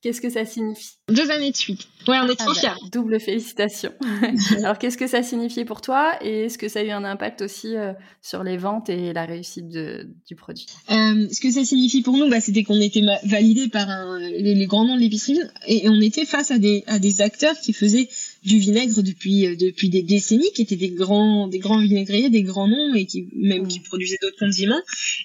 [0.00, 0.98] Qu'est-ce que ça signifie?
[1.10, 1.86] Deux années de suite.
[2.08, 2.90] Ouais, on est trop ah bah, fiers.
[2.90, 3.92] double félicitations.
[4.58, 7.42] Alors, qu'est-ce que ça signifie pour toi et est-ce que ça a eu un impact
[7.42, 10.66] aussi euh, sur les ventes et la réussite de, du produit?
[10.90, 14.66] Euh, Ce que ça signifie pour nous, bah, c'était qu'on était validé par un, les,
[14.66, 18.08] grands noms de l'épicerie et, on était face à des, à des acteurs qui faisaient
[18.42, 22.42] du vinaigre depuis euh, depuis des décennies, qui étaient des grands des grands vinaigriers, des
[22.42, 24.82] grands noms et qui même qui produisaient d'autres condiments.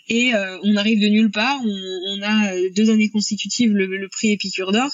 [0.08, 1.60] Et euh, on arrive de nulle part.
[1.63, 4.92] On, on a deux années consécutives le, le prix Épicure d'or,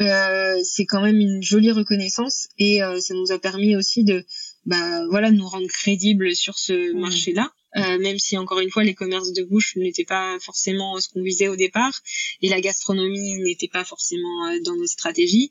[0.00, 4.26] euh, c'est quand même une jolie reconnaissance et euh, ça nous a permis aussi de
[4.66, 7.00] bah voilà de nous rendre crédibles sur ce mmh.
[7.00, 7.50] marché-là.
[7.76, 11.22] Euh, même si encore une fois les commerces de bouche n'étaient pas forcément ce qu'on
[11.22, 11.92] visait au départ
[12.40, 15.50] et la gastronomie n'était pas forcément dans nos stratégies,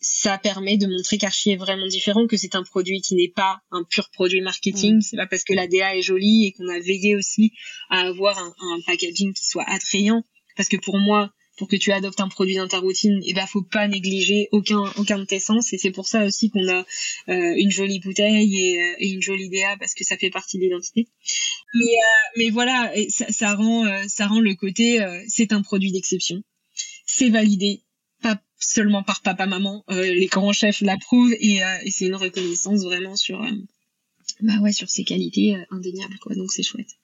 [0.00, 3.60] ça permet de montrer qu'Archie est vraiment différent, que c'est un produit qui n'est pas
[3.70, 4.96] un pur produit marketing.
[4.96, 5.02] Mmh.
[5.02, 7.52] C'est pas parce que la DA est jolie et qu'on a veillé aussi
[7.90, 10.24] à avoir un, un packaging qui soit attrayant.
[10.56, 13.34] Parce que pour moi, pour que tu adoptes un produit dans ta routine, et eh
[13.34, 15.72] ben faut pas négliger aucun aucun de tes sens.
[15.72, 16.84] Et c'est pour ça aussi qu'on a
[17.28, 20.64] euh, une jolie bouteille et, euh, une jolie DA parce que ça fait partie de
[20.64, 21.08] l'identité.
[21.74, 26.42] Mais euh, voilà, ça, ça rend ça rend le côté c'est un produit d'exception,
[27.06, 27.82] c'est validé,
[28.22, 33.16] pas seulement par papa maman, les grands chefs l'approuvent et, et c'est une reconnaissance vraiment
[33.16, 33.44] sur
[34.40, 36.34] bah ouais sur ses qualités indéniables quoi.
[36.34, 36.96] Donc c'est chouette.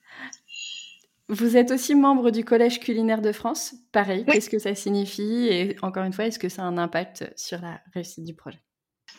[1.29, 3.75] Vous êtes aussi membre du Collège culinaire de France.
[3.91, 5.47] Pareil, qu'est-ce que ça signifie?
[5.49, 8.61] Et encore une fois, est-ce que ça a un impact sur la réussite du projet?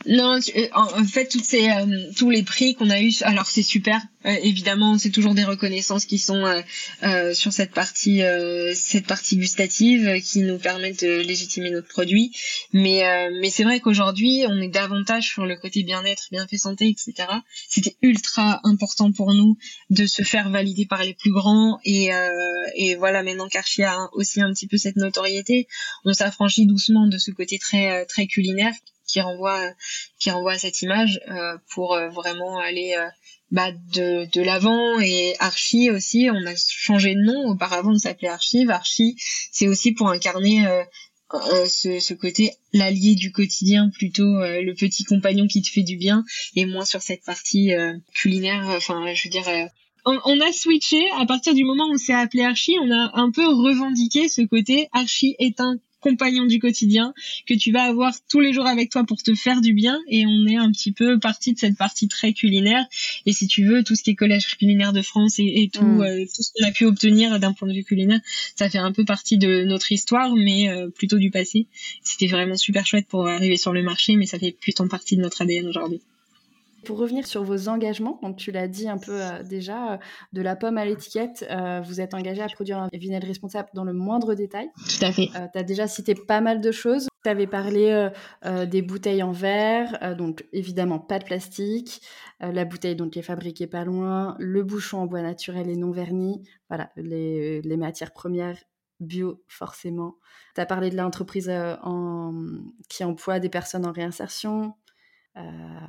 [0.07, 3.63] Non, euh, en fait, toutes ces, euh, tous les prix qu'on a eu, alors c'est
[3.63, 4.01] super.
[4.27, 6.45] Euh, évidemment, c'est toujours des reconnaissances qui sont
[7.35, 8.23] sur cette partie,
[8.75, 12.33] cette partie gustative, qui nous permettent de légitimer notre produit.
[12.73, 13.03] Mais,
[13.41, 17.29] mais c'est vrai qu'aujourd'hui, on est davantage sur le côté bien-être, bien-fait santé, etc.
[17.69, 19.59] C'était ultra important pour nous
[19.91, 21.79] de se faire valider par les plus grands.
[21.85, 22.11] Et,
[22.77, 25.67] et voilà, maintenant qu'Archie a aussi un petit peu cette notoriété,
[26.05, 28.73] on s'affranchit doucement de ce côté très, très culinaire
[29.07, 29.71] qui renvoie
[30.19, 33.09] qui renvoie à cette image euh, pour euh, vraiment aller euh,
[33.51, 34.99] bah, de, de l'avant.
[35.01, 37.51] Et Archie aussi on a changé de nom.
[37.51, 38.71] Auparavant on s'appelait Archive.
[38.71, 39.17] Archie
[39.53, 40.67] c'est aussi pour incarner
[41.67, 46.25] ce, ce, côté l'allié du quotidien plutôt le petit compagnon qui te fait du bien
[46.55, 47.73] et moins sur cette partie
[48.15, 48.65] culinaire.
[48.69, 49.69] Enfin je veux dire
[50.07, 51.03] on, on, a switché.
[51.19, 54.43] À partir du moment où on s'est appelé Archie on a un peu revendiqué ce
[54.43, 57.15] côté Archie est un compagnon du quotidien
[57.47, 59.99] que tu vas avoir tous les jours avec toi pour te faire du bien.
[60.09, 62.85] Et on est un petit peu parti de cette partie très culinaire.
[63.25, 66.03] Et si tu veux tout ce qui est collège culinaire de France et, tout mm.
[66.03, 68.21] euh, tout ce qu'on a pu obtenir d'un point de vue culinaire
[68.55, 71.67] ça fait un peu partie de notre histoire mais euh, plutôt du passé.
[72.03, 75.23] C'était vraiment super chouette pour arriver sur le marché mais ça fait plutôt partie de
[75.23, 76.01] notre ADN aujourd'hui
[76.85, 79.97] pour revenir sur vos engagements, donc tu l'as dit un peu euh, déjà, euh,
[80.33, 83.85] de la pomme à l'étiquette, euh, vous êtes engagé à produire un vinaigre responsable dans
[83.85, 84.71] le moindre détail.
[84.77, 85.29] Tout à fait.
[85.29, 87.09] tu as déjà cité pas mal de choses.
[87.25, 88.11] Tu avais parlé
[88.67, 92.03] des bouteilles en verre, donc évidemment pas de plastique,
[92.41, 96.47] la bouteille donc est fabriquée pas loin, le bouchon en bois naturel et non verni,
[96.69, 98.59] voilà, les, les matières premières
[99.01, 100.17] bio forcément.
[100.55, 102.33] Tu as parlé de l'entreprise en...
[102.89, 104.75] qui emploie des personnes en réinsertion,
[105.37, 105.41] euh,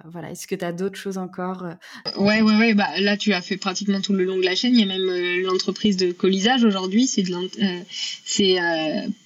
[0.06, 1.74] voilà, est-ce que tu as d'autres choses encore euh?
[2.18, 2.74] Ouais, ouais, ouais.
[2.74, 4.74] Bah, là, tu as fait pratiquement tout le long de la chaîne.
[4.74, 7.06] Il y a même euh, l'entreprise de colisage aujourd'hui.
[7.06, 7.36] C'est de
[8.26, 8.58] c'est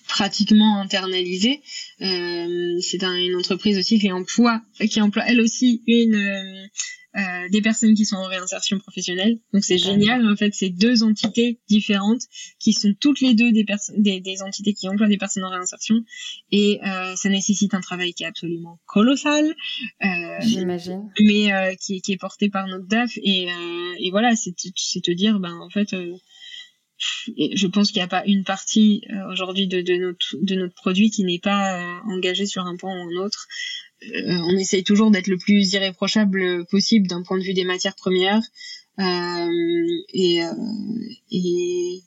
[0.07, 1.61] pratiquement internalisé.
[1.99, 6.69] c'est une entreprise aussi qui emploie, qui emploie elle aussi une
[7.15, 9.39] euh, des personnes qui sont en réinsertion professionnelle.
[9.51, 10.27] Donc c'est génial.
[10.27, 12.21] En fait, c'est deux entités différentes
[12.59, 13.65] qui sont toutes les deux des,
[13.97, 15.95] des, des entités qui emploient des personnes en réinsertion.
[16.51, 19.55] Et euh, ça nécessite un travail qui est absolument colossal.
[20.03, 21.09] Euh, J'imagine.
[21.19, 23.17] Mais euh, qui, qui, est porté par notre DAF.
[23.23, 25.95] Et, euh, et voilà, c'est te dire, ben en fait
[26.99, 31.09] je pense qu'il n'y a pas une partie aujourd'hui de, de, notre, de notre produit
[31.09, 33.47] qui n'est pas engagée sur un point ou un autre.
[34.03, 37.95] Euh, on essaye toujours d'être le plus irréprochable possible d'un point de vue des matières
[37.95, 38.41] premières.
[38.99, 40.51] Euh, et, euh,
[41.31, 42.01] et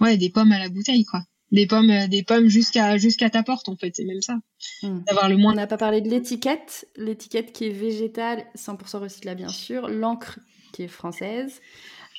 [0.00, 1.22] ouais des pommes à la bouteille quoi.
[1.52, 4.38] Des pommes des pommes jusqu'à jusqu'à ta porte en fait c'est même ça.
[4.82, 5.02] Hmm.
[5.06, 6.86] d'avoir le moins on n'a pas parlé de l'étiquette.
[6.96, 9.88] L'étiquette qui est végétale 100% recyclable bien sûr.
[9.88, 10.38] L'encre
[10.72, 11.60] qui est française.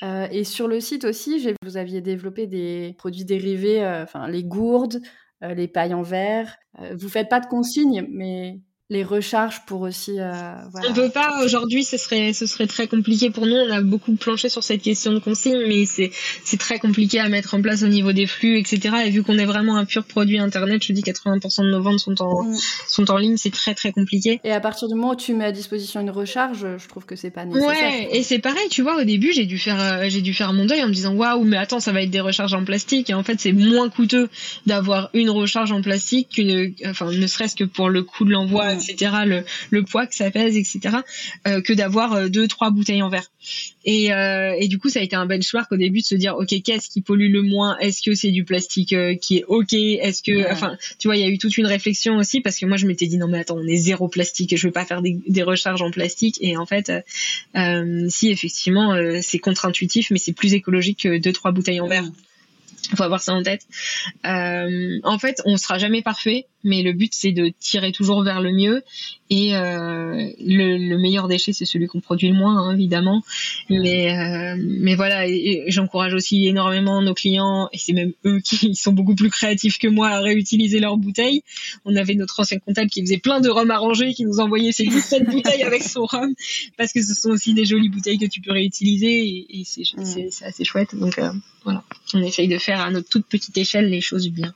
[0.02, 5.02] Euh, et sur le site aussi vous aviez développé des produits dérivés enfin les gourdes
[5.42, 6.58] les pailles en verre.
[6.96, 8.60] Vous faites pas de consignes mais
[8.90, 10.20] les recharges pour aussi.
[10.20, 10.90] Euh, voilà.
[10.90, 13.56] On peut pas aujourd'hui, ce serait ce serait très compliqué pour nous.
[13.56, 16.12] On a beaucoup planché sur cette question de consigne, mais c'est
[16.44, 18.96] c'est très compliqué à mettre en place au niveau des flux, etc.
[19.08, 22.00] Et vu qu'on est vraiment un pur produit internet, je dis 80% de nos ventes
[22.00, 22.54] sont en
[22.88, 24.40] sont en ligne, c'est très très compliqué.
[24.44, 27.16] Et à partir du moment où tu mets à disposition une recharge, je trouve que
[27.16, 27.68] c'est pas nécessaire.
[27.68, 30.54] Ouais, et c'est pareil, tu vois, au début j'ai dû faire euh, j'ai dû faire
[30.54, 33.10] mon deuil en me disant waouh, mais attends, ça va être des recharges en plastique.
[33.10, 34.30] Et en fait, c'est moins coûteux
[34.68, 38.75] d'avoir une recharge en plastique qu'une, enfin ne serait-ce que pour le coût de l'envoi
[38.76, 40.98] etc., le, le, poids que ça pèse, etc.,
[41.48, 43.32] euh, que d'avoir euh, deux, trois bouteilles en verre.
[43.86, 46.36] Et, euh, et du coup, ça a été un benchmark au début de se dire,
[46.36, 47.78] ok, qu'est-ce qui pollue le moins?
[47.80, 49.74] Est-ce que c'est du plastique euh, qui est ok?
[49.74, 52.66] Est-ce que, enfin, tu vois, il y a eu toute une réflexion aussi parce que
[52.66, 55.02] moi, je m'étais dit non mais attends, on est zéro plastique, je veux pas faire
[55.02, 56.38] des, des recharges en plastique.
[56.42, 56.92] Et en fait,
[58.10, 62.06] si effectivement, c'est contre-intuitif, mais c'est plus écologique que deux, trois bouteilles en verre.
[62.92, 63.68] Il faut avoir ça en tête.
[64.24, 68.52] En fait, on sera jamais parfait, mais le but c'est de tirer toujours vers le
[68.52, 68.84] mieux.
[69.32, 73.24] Et euh, le, meilleur déchet, c'est celui qu'on produit le moins, hein, évidemment.
[73.70, 75.26] Mais euh, mais voilà,
[75.68, 79.88] j'encourage aussi énormément nos clients, et c'est même eux qui sont beaucoup plus créatifs que
[79.88, 81.42] moi à réutiliser leurs bouteilles.
[81.86, 84.86] On avait notre ancien comptable qui faisait plein de rhum arrangés, qui nous envoyait ses
[84.88, 86.36] 17 bouteilles avec son rhum,
[86.78, 90.46] parce que ce sont aussi des jolies bouteilles que tu peux réutiliser, et, et c'est
[90.46, 90.96] assez chouette.
[90.96, 91.20] Donc
[91.64, 94.54] voilà, on essaye de faire à notre toute petite échelle les choses bien.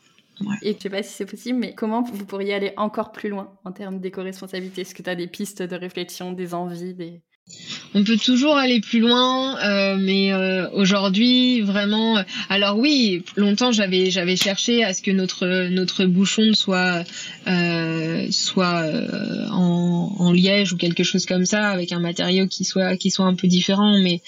[0.61, 3.57] Et je sais pas si c'est possible, mais comment vous pourriez aller encore plus loin
[3.65, 4.81] en termes d'éco-responsabilité?
[4.81, 7.23] Est-ce que tu as des pistes de réflexion, des envies, des...
[7.95, 12.19] On peut toujours aller plus loin, euh, mais euh, aujourd'hui vraiment.
[12.19, 17.03] Euh, alors oui, longtemps j'avais j'avais cherché à ce que notre notre bouchon soit
[18.29, 18.83] soit
[19.51, 23.25] en, en, liège ou quelque chose comme ça, avec un matériau qui soit qui soit
[23.25, 24.21] un peu différent, mais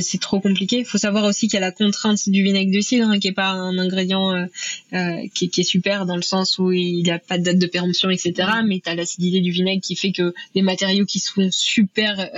[0.00, 0.78] c'est trop compliqué.
[0.78, 3.28] Il faut savoir aussi qu'il y a la contrainte du vinaigre de cidre, hein, qui
[3.28, 4.48] est pas un ingrédient
[5.34, 7.66] qui, qui, est super dans le sens où il n'y a pas de date de
[7.66, 8.48] péremption, etc.
[8.66, 12.28] Mais tu as l'acidité du vinaigre qui fait que des matériaux qui sont super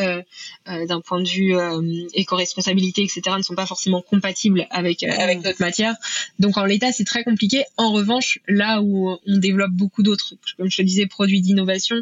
[0.67, 1.81] d'un point de vue euh,
[2.15, 5.95] éco-responsabilité, etc., ne sont pas forcément compatibles avec avec notre matière.
[6.39, 7.65] Donc en l'état, c'est très compliqué.
[7.77, 11.97] En revanche, là où on développe beaucoup d'autres, comme je te disais, produits d'innovation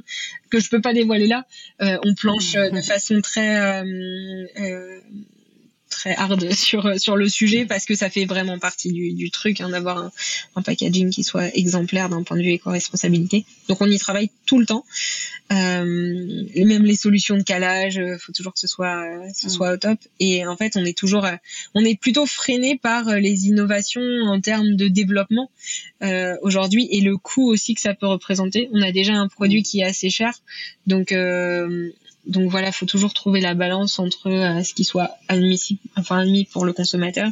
[0.50, 1.46] que je peux pas dévoiler là,
[1.80, 3.82] on planche de façon très
[5.98, 9.60] très hard sur sur le sujet parce que ça fait vraiment partie du, du truc
[9.60, 10.12] hein, d'avoir un,
[10.54, 13.44] un, packaging qui soit exemplaire d'un point de vue éco-responsabilité.
[13.68, 14.84] Donc on y travaille tout le temps.
[15.50, 19.50] Euh, même les solutions de calage, euh, faut toujours que ce soit ce mm.
[19.50, 19.98] soit au top.
[20.20, 21.36] Et en fait, on est toujours euh,
[21.74, 25.50] on est plutôt freiné par euh, les innovations en termes de développement
[26.02, 28.68] euh, aujourd'hui et le coût aussi que ça peut représenter.
[28.72, 30.32] On a déjà un produit qui est assez cher,
[30.86, 31.90] donc euh,
[32.28, 36.44] donc voilà, faut toujours trouver la balance entre euh, ce qui soit admissible, enfin admis
[36.44, 37.30] pour le consommateur,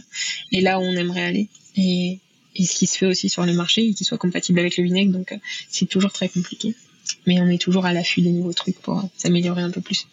[0.52, 2.18] et là où on aimerait aller, et,
[2.56, 4.84] et ce qui se fait aussi sur le marché, et qui soit compatible avec le
[4.84, 5.12] vinaigre.
[5.12, 5.38] Donc euh,
[5.68, 6.74] c'est toujours très compliqué,
[7.26, 10.06] mais on est toujours à l'affût des nouveaux trucs pour euh, s'améliorer un peu plus.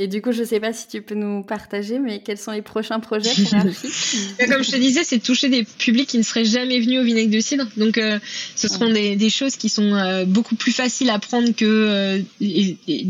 [0.00, 2.62] Et du coup, je sais pas si tu peux nous partager, mais quels sont les
[2.62, 3.50] prochains projets pour
[4.48, 7.02] Comme je te disais, c'est de toucher des publics qui ne seraient jamais venus au
[7.02, 7.66] vinaigre de cidre.
[7.76, 8.20] Donc, euh,
[8.54, 12.20] ce seront des, des, choses qui sont euh, beaucoup plus faciles à prendre que euh,
[12.40, 13.06] et, et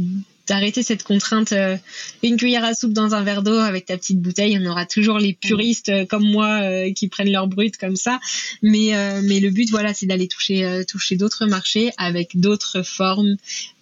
[0.48, 1.76] d'arrêter cette contrainte euh,
[2.22, 4.58] une cuillère à soupe dans un verre d'eau avec ta petite bouteille.
[4.60, 8.18] On aura toujours les puristes euh, comme moi euh, qui prennent leur brut comme ça,
[8.62, 8.92] mais
[9.22, 13.36] mais le but voilà c'est d'aller toucher toucher d'autres marchés avec d'autres formes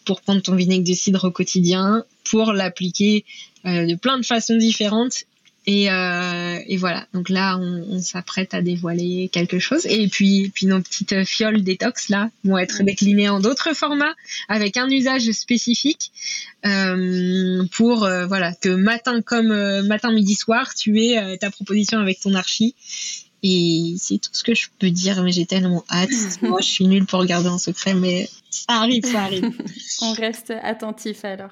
[0.05, 3.25] pour prendre ton vinaigre de cidre au quotidien, pour l'appliquer
[3.65, 5.25] de plein de façons différentes
[5.69, 9.85] et, euh, et, voilà, donc là, on, on s'apprête à dévoiler quelque chose.
[9.87, 14.15] Et puis, puis nos petites fioles détox là vont être déclinées en d'autres formats
[14.49, 16.13] avec un usage spécifique
[16.65, 19.49] euh, pour euh, voilà que matin comme
[19.83, 22.77] matin, midi, soir, tu aies ta proposition avec ton archi.
[23.43, 26.11] Et c'est tout ce que je peux dire, mais j'ai tellement hâte.
[26.43, 29.51] Moi, je suis nulle pour regarder en secret, mais ça arrive, ça arrive.
[30.03, 31.51] On reste attentif alors.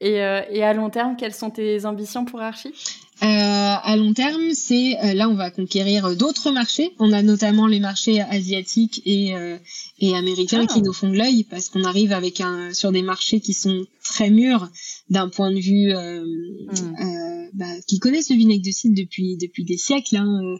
[0.00, 2.74] Et, et à long terme, quelles sont tes ambitions pour Archie?
[3.20, 6.92] À long terme, c'est euh, là on va conquérir d'autres marchés.
[6.98, 9.56] On a notamment les marchés asiatiques et, euh,
[10.00, 10.82] et américains qui ah.
[10.82, 14.30] nous font de l'œil parce qu'on arrive avec un sur des marchés qui sont très
[14.30, 14.68] mûrs
[15.10, 17.43] d'un point de vue hmm.
[17.54, 20.56] Bah, qui connaissent le vinaigre de cidre depuis depuis des siècles hein,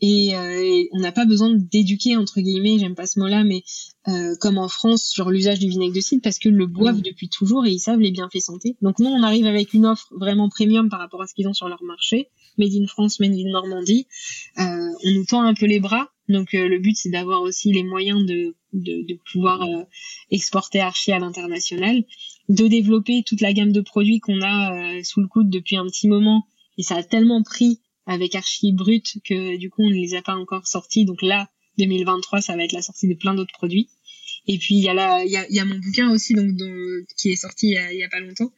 [0.00, 3.62] et, et, on n'a pas besoin d'éduquer entre guillemets, j'aime pas ce mot-là, mais
[4.08, 7.28] euh, comme en France sur l'usage du vinaigre de cidre parce que le boivent depuis
[7.28, 8.76] toujours et ils savent les bienfaits santé.
[8.82, 11.54] Donc nous on arrive avec une offre vraiment premium par rapport à ce qu'ils ont
[11.54, 12.28] sur leur marché,
[12.58, 14.06] made in France, made in Normandie.
[14.58, 14.62] Euh,
[15.04, 17.82] on nous tend un peu les bras, donc euh, le but c'est d'avoir aussi les
[17.82, 19.84] moyens de de, de pouvoir euh,
[20.30, 22.02] exporter Archie à l'international,
[22.48, 26.08] de développer toute la gamme de produits qu'on a sous le coude depuis un petit
[26.08, 26.46] moment
[26.78, 30.22] et ça a tellement pris avec Archie brut que du coup on ne les a
[30.22, 31.04] pas encore sortis.
[31.04, 31.48] Donc là
[31.78, 33.88] 2023, ça va être la sortie de plein d'autres produits.
[34.46, 36.50] Et puis il y a là, il y a, y a, mon bouquin aussi donc
[37.16, 38.52] qui est sorti il y y a pas longtemps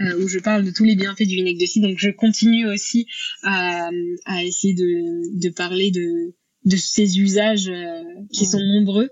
[0.00, 1.88] euh, où je parle de tous les bienfaits du vinaigre de cidre.
[1.88, 3.06] Donc je continue aussi
[3.42, 3.88] à,
[4.26, 6.34] à essayer de, de parler de
[6.64, 8.02] de ces usages euh,
[8.32, 9.10] qui sont nombreux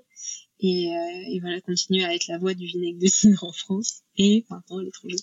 [0.60, 4.02] et, euh, et voilà continuer à être la voix du vinaigre de cidre en France
[4.16, 5.16] et maintenant à l'étranger.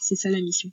[0.00, 0.70] C'est ça la mission.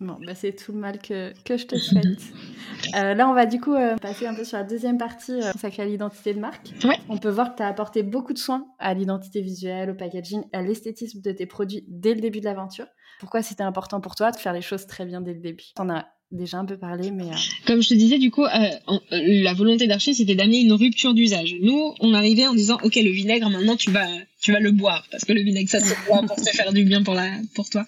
[0.00, 2.04] Bon, bah c'est tout le mal que, que je te souhaite.
[2.94, 5.50] euh, là, on va du coup euh, passer un peu sur la deuxième partie euh,
[5.50, 6.72] consacrée à l'identité de marque.
[6.84, 6.96] Ouais.
[7.08, 10.44] On peut voir que tu as apporté beaucoup de soins à l'identité visuelle, au packaging,
[10.52, 12.86] à l'esthétisme de tes produits dès le début de l'aventure.
[13.18, 15.64] Pourquoi c'était important pour toi de faire les choses très bien dès le début?
[15.76, 17.24] As déjà un peu parlé, mais...
[17.24, 17.36] Euh...
[17.66, 18.48] Comme je te disais, du coup, euh,
[18.88, 18.98] euh
[19.42, 21.54] la volonté d'Archie, c'était d'amener une rupture d'usage.
[21.60, 24.08] Nous, on arrivait en disant, OK, le vinaigre, maintenant, tu vas,
[24.40, 26.84] tu vas le boire, parce que le vinaigre, ça te boit pour te faire du
[26.84, 27.84] bien pour, la, pour toi.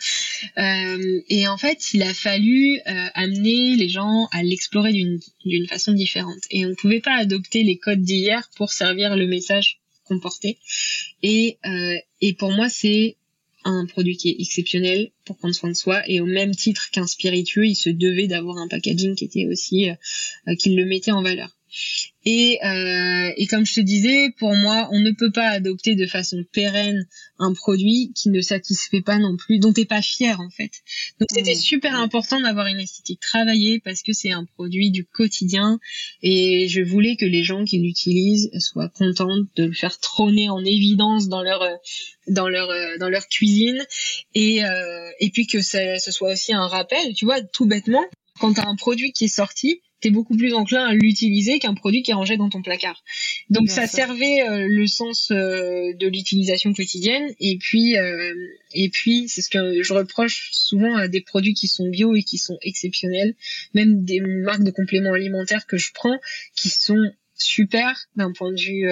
[0.59, 5.93] Euh, et en fait, il a fallu euh, amener les gens à l'explorer d'une façon
[5.93, 6.41] différente.
[6.51, 10.57] Et on ne pouvait pas adopter les codes d'hier pour servir le message qu'on portait.
[11.23, 13.17] Et, euh, et pour moi, c'est
[13.65, 17.07] un produit qui est exceptionnel pour prendre soin de soi et au même titre qu'un
[17.07, 21.23] spiritueux, il se devait d'avoir un packaging qui était aussi euh, qui le mettait en
[21.23, 21.57] valeur.
[22.27, 26.07] Et, euh, et comme je te disais, pour moi, on ne peut pas adopter de
[26.07, 27.07] façon pérenne
[27.39, 30.71] un produit qui ne satisfait pas non plus, dont t'es pas fier en fait.
[31.19, 31.61] Donc c'était mmh.
[31.61, 35.81] super important d'avoir une esthétique travaillée parce que c'est un produit du quotidien
[36.23, 40.63] et je voulais que les gens qui l'utilisent soient contents de le faire trôner en
[40.63, 41.67] évidence dans leur
[42.29, 42.69] dans leur
[42.99, 43.83] dans leur cuisine
[44.35, 44.61] et
[45.21, 48.05] et puis que ça, ce soit aussi un rappel, tu vois, tout bêtement,
[48.41, 52.03] quand t'as un produit qui est sorti, t'es beaucoup plus enclin à l'utiliser qu'un produit
[52.03, 53.03] qui est rangé dans ton placard.
[53.51, 58.35] Donc ça servait euh, le sens euh, de l'utilisation quotidienne et puis euh,
[58.75, 62.23] et puis c'est ce que je reproche souvent à des produits qui sont bio et
[62.23, 63.35] qui sont exceptionnels,
[63.75, 66.19] même des marques de compléments alimentaires que je prends
[66.57, 68.87] qui sont super d'un point de vue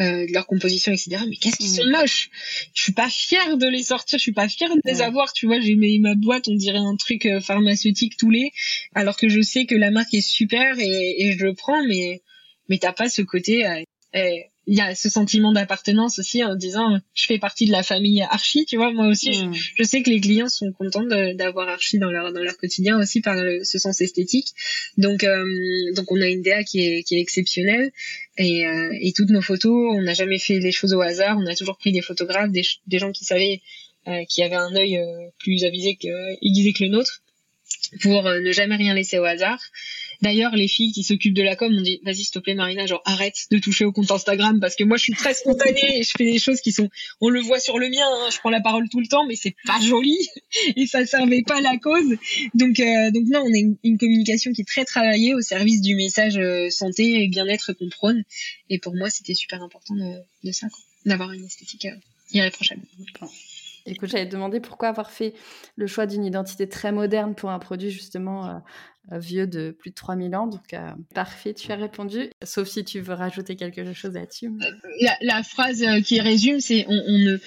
[0.00, 1.18] euh, de leur composition, etc.
[1.28, 2.30] Mais qu'est-ce qu'ils sont moches
[2.74, 5.32] Je suis pas fière de les sortir, je suis pas fière de les avoir.
[5.32, 8.52] Tu vois, j'ai mis ma boîte, on dirait un truc euh, pharmaceutique tous les,
[8.94, 12.22] alors que je sais que la marque est super et, et je le prends, mais
[12.68, 13.66] mais t'as pas ce côté.
[13.66, 13.82] Euh,
[14.14, 17.82] eh, il y a ce sentiment d'appartenance aussi en disant je fais partie de la
[17.82, 19.84] famille Archie tu vois moi aussi je, mm.
[19.84, 21.04] sais que les clients sont contents
[21.34, 24.48] d'avoir Archie dans leur dans leur quotidien aussi par ce sens esthétique.
[24.98, 25.44] Donc euh,
[25.94, 27.92] donc on a une DA qui est qui est exceptionnelle.
[28.38, 31.38] Et euh, et toutes nos photos on n'a jamais fait les choses au hasard.
[31.38, 33.62] On a toujours pris des photographes des, des gens qui savaient
[34.08, 34.98] euh, qui avaient un œil
[35.38, 36.08] plus avisé que
[36.44, 37.22] aiguisé que le nôtre
[38.00, 39.60] pour ne jamais rien laisser au hasard
[40.22, 42.86] D'ailleurs, les filles qui s'occupent de la com m'ont dit, vas-y, s'il te plaît, Marina,
[42.86, 46.02] genre, arrête de toucher au compte Instagram parce que moi, je suis très spontanée et
[46.02, 46.88] je fais des choses qui sont,
[47.20, 49.36] on le voit sur le mien, hein, je prends la parole tout le temps, mais
[49.36, 50.16] c'est pas joli
[50.76, 52.16] et ça servait pas la cause.
[52.54, 55.94] Donc, euh, donc non, on a une, communication qui est très travaillée au service du
[55.94, 58.24] message euh, santé et bien-être qu'on prône.
[58.70, 60.66] Et pour moi, c'était super important de, de ça,
[61.04, 61.96] d'avoir une esthétique euh,
[62.32, 62.82] irréprochable.
[63.86, 65.34] Écoute, j'avais demandé pourquoi avoir fait
[65.76, 68.62] le choix d'une identité très moderne pour un produit justement
[69.12, 70.46] euh, vieux de plus de 3000 ans.
[70.48, 72.30] Donc, euh, parfait, tu as répondu.
[72.42, 74.50] Sauf si tu veux rajouter quelque chose là-dessus.
[75.20, 77.38] La, phrase euh, qui résume, c'est on, ne,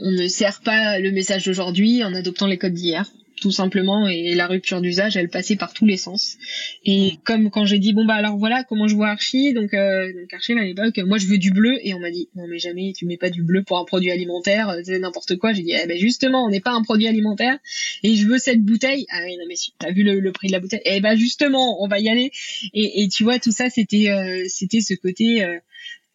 [0.00, 3.10] on ne sert pas le message d'aujourd'hui en adoptant les codes d'hier
[3.40, 6.36] tout simplement et la rupture d'usage elle passait par tous les sens.
[6.84, 10.12] Et comme quand j'ai dit bon bah alors voilà comment je vois Archie donc euh,
[10.12, 12.58] donc Archie à l'époque moi je veux du bleu et on m'a dit non mais
[12.58, 15.52] jamais tu mets pas du bleu pour un produit alimentaire euh, c'est n'importe quoi.
[15.52, 17.58] J'ai dit eh ben justement on n'est pas un produit alimentaire
[18.02, 19.06] et je veux cette bouteille.
[19.10, 20.82] Ah oui non mais si t'as vu le, prix de la bouteille?
[20.84, 22.30] Eh ben justement on va y aller.
[22.72, 25.58] Et, et tu vois tout ça c'était euh, c'était ce côté euh,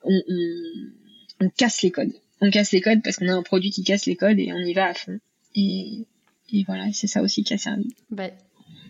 [0.03, 2.13] on, on, on casse les codes.
[2.41, 4.59] On casse les codes parce qu'on a un produit qui casse les codes et on
[4.59, 5.20] y va à fond.
[5.55, 6.05] Et
[6.54, 7.88] et voilà, c'est ça aussi qui a servi.
[8.10, 8.30] Bah,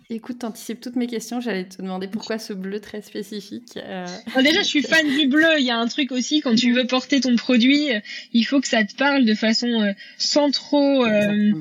[0.10, 1.40] écoute, t'anticipes toutes mes questions.
[1.40, 3.78] J'allais te demander pourquoi ce bleu très spécifique.
[3.78, 4.06] Euh.
[4.38, 5.60] déjà, je suis fan du bleu.
[5.60, 7.90] Il y a un truc aussi, quand tu veux porter ton produit,
[8.34, 11.06] il faut que ça te parle de façon euh, sans trop...
[11.06, 11.54] Euh,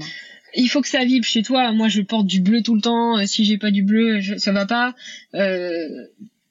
[0.55, 1.73] il faut que ça vibre chez toi.
[1.73, 3.25] Moi, je porte du bleu tout le temps.
[3.27, 4.95] Si j'ai pas du bleu, ça va pas.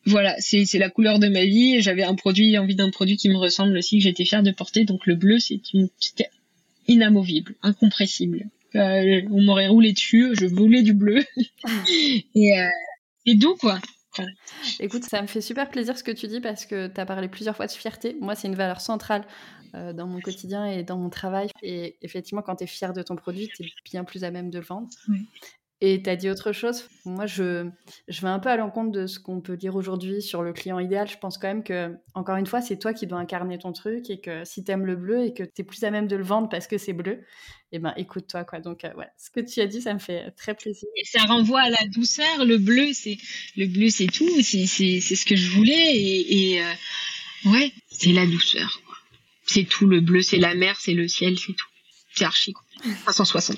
[0.06, 1.82] voilà, c'est la couleur de ma vie.
[1.82, 4.86] J'avais un produit, envie d'un produit qui me ressemble aussi, que j'étais fière de porter.
[4.86, 6.30] Donc le bleu, c'était
[6.88, 8.46] inamovible, incompressible.
[8.76, 11.24] Euh, on m'aurait roulé dessus, je voulais du bleu.
[12.36, 12.68] et, euh,
[13.26, 13.80] et doux, quoi.
[14.80, 17.28] Écoute, ça me fait super plaisir ce que tu dis parce que tu as parlé
[17.28, 18.16] plusieurs fois de fierté.
[18.20, 19.26] Moi, c'est une valeur centrale
[19.76, 21.50] euh, dans mon quotidien et dans mon travail.
[21.62, 24.50] Et effectivement, quand tu es fier de ton produit, tu es bien plus à même
[24.50, 24.88] de le vendre.
[25.80, 26.86] Et tu as dit autre chose?
[27.06, 27.70] Moi, je,
[28.08, 30.80] je vais un peu à l'encontre de ce qu'on peut dire aujourd'hui sur le client
[30.80, 31.08] idéal.
[31.08, 34.10] Je pense quand même que, encore une fois, c'est toi qui dois incarner ton truc
[34.10, 36.16] et que si tu aimes le bleu et que tu es plus à même de
[36.16, 37.20] le vendre parce que c'est bleu,
[37.72, 38.44] eh ben écoute-toi.
[38.44, 38.60] quoi.
[38.60, 40.90] Donc, euh, ouais, ce que tu as dit, ça me fait très plaisir.
[40.96, 42.44] Et ça renvoie à la douceur.
[42.44, 43.18] Le bleu, c'est
[43.56, 44.42] le bleu, c'est tout.
[44.42, 45.96] C'est ce que je voulais.
[45.96, 48.82] Et, et euh, ouais, c'est la douceur.
[49.46, 49.86] C'est tout.
[49.86, 51.68] Le bleu, c'est la mer, c'est le ciel, c'est tout.
[52.16, 52.54] C'est archi.
[52.54, 52.64] Quoi.
[53.04, 53.58] 360.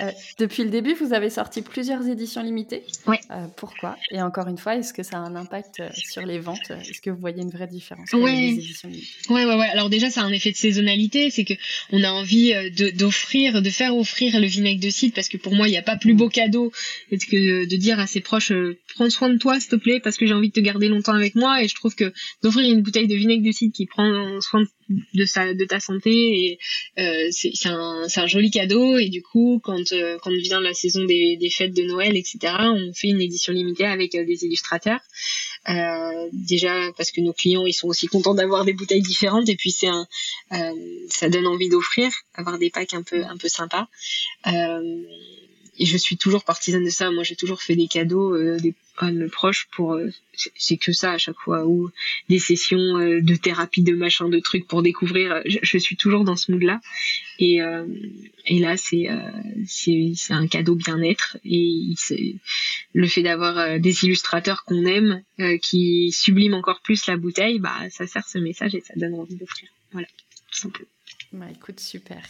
[0.00, 2.84] Euh, depuis le début, vous avez sorti plusieurs éditions limitées.
[3.06, 3.16] Oui.
[3.30, 3.96] Euh, pourquoi?
[4.10, 6.70] Et encore une fois, est-ce que ça a un impact euh, sur les ventes?
[6.70, 8.60] Est-ce que vous voyez une vraie différence Oui,
[9.28, 9.68] ouais, ouais, ouais.
[9.72, 11.54] Alors déjà, ça a un effet de saisonnalité, c'est que
[11.90, 12.54] on a envie
[12.94, 15.82] d'offrir, de, faire offrir le vinaigre de cidre, parce que pour moi, il n'y a
[15.82, 16.72] pas plus beau cadeau
[17.10, 18.52] que de dire à ses proches,
[18.94, 21.14] prends soin de toi, s'il te plaît, parce que j'ai envie de te garder longtemps
[21.14, 21.62] avec moi.
[21.62, 24.68] Et je trouve que d'offrir une bouteille de vinaigre de cidre qui prend soin de
[25.14, 26.58] de sa de ta santé et
[26.98, 30.74] euh, c'est un c'est un joli cadeau et du coup quand euh, quand vient la
[30.74, 35.00] saison des, fêtes de Noël etc on fait une édition limitée avec euh, des illustrateurs.
[35.68, 39.56] Euh, déjà parce que nos clients ils sont aussi contents d'avoir des bouteilles différentes et
[39.56, 40.06] puis c'est un
[40.52, 40.72] euh,
[41.10, 43.86] ça donne envie d'offrir avoir des packs un peu un peu sympas
[45.80, 49.10] et je suis toujours partisane de ça moi j'ai toujours fait des cadeaux des à
[49.10, 50.08] mes proches pour euh,
[50.56, 51.90] c'est que ça à chaque fois ou
[52.28, 56.36] des sessions euh, de thérapie de machin de trucs pour découvrir je, suis toujours dans
[56.36, 56.80] ce mood là
[57.38, 57.86] et euh,
[58.46, 59.08] et là c'est
[59.66, 61.94] c'est c'est un cadeau bien-être et
[62.92, 65.22] le fait d'avoir des illustrateurs qu'on aime,
[65.62, 69.36] qui subliment encore plus la bouteille, bah ça sert ce message et ça donne envie
[69.36, 69.68] d'offrir.
[69.92, 70.08] Voilà,
[70.50, 70.88] tout simplement.
[71.32, 72.22] Bah, écoute, super.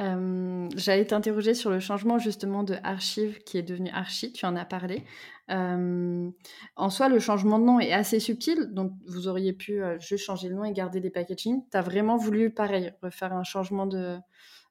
[0.00, 4.56] Euh, J'allais t'interroger sur le changement justement de archive qui est devenu archi, tu en
[4.56, 5.04] as parlé.
[5.50, 6.30] Euh,
[6.76, 10.24] en soi, le changement de nom est assez subtil, donc vous auriez pu euh, juste
[10.24, 11.62] changer le nom et garder des packaging.
[11.70, 14.18] Tu as vraiment voulu, pareil, refaire un changement de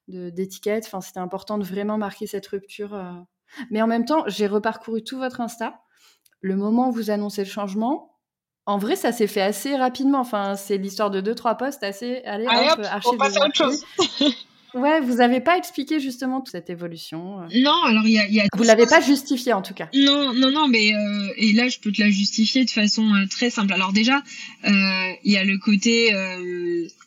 [0.07, 0.83] d'étiquette.
[0.85, 2.95] Enfin, c'était important de vraiment marquer cette rupture.
[3.71, 5.81] Mais en même temps, j'ai reparcouru tout votre Insta.
[6.41, 8.15] Le moment où vous annoncez le changement,
[8.67, 10.19] en vrai, ça s'est fait assez rapidement.
[10.19, 12.21] Enfin, c'est l'histoire de deux, trois postes assez.
[12.25, 13.13] Allez, hop, archive.
[13.13, 13.83] On passe à autre chose.
[14.75, 17.39] Ouais, vous n'avez pas expliqué justement toute cette évolution.
[17.39, 17.47] Euh.
[17.61, 19.87] Non, alors il y a, y a, Vous l'avez pas justifié en tout cas.
[19.93, 23.25] Non, non, non, mais euh, et là je peux te la justifier de façon euh,
[23.29, 23.71] très simple.
[23.71, 24.21] Alors déjà,
[24.65, 26.11] il y a le côté,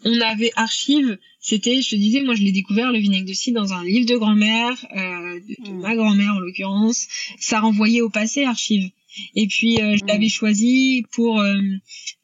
[0.04, 1.18] on avait archive.
[1.40, 4.06] C'était, je te disais, moi je l'ai découvert le vinaigre de cidre dans un livre
[4.06, 5.80] de grand-mère, de, hmm.
[5.80, 7.06] ma grand-mère en l'occurrence.
[7.38, 8.90] Ça renvoyait au passé archive.
[9.34, 10.30] Et puis euh, je l'avais mm.
[10.30, 11.58] choisi pour euh,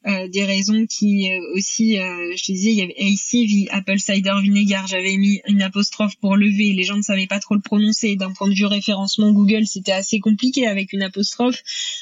[0.07, 4.87] euh, des raisons qui aussi, je te disais, il y avait AC, Apple Cider Vinegar.
[4.87, 6.73] J'avais mis une apostrophe pour lever.
[6.73, 8.15] Les gens ne savaient pas trop le prononcer.
[8.15, 11.61] D'un point de vue référencement Google, c'était assez compliqué avec une apostrophe.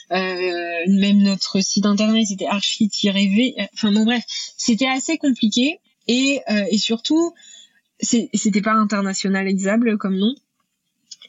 [0.09, 3.55] même notre site internet, c'était archi-v.
[3.73, 4.23] Enfin bon bref,
[4.57, 5.79] c'était assez compliqué.
[6.07, 7.33] Et, et surtout,
[8.01, 10.35] c'était pas internationalisable comme nom.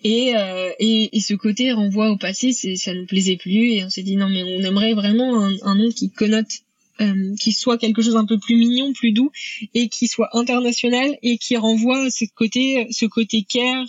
[0.05, 3.73] Et, euh, et, et, ce côté renvoi au passé, ça nous plaisait plus.
[3.73, 6.64] Et on s'est dit non mais on aimerait vraiment un, un nom qui connote
[7.01, 9.31] euh, qui soit quelque chose un peu plus mignon, plus doux,
[9.75, 13.87] et qui soit international et qui renvoie ce côté, ce côté care,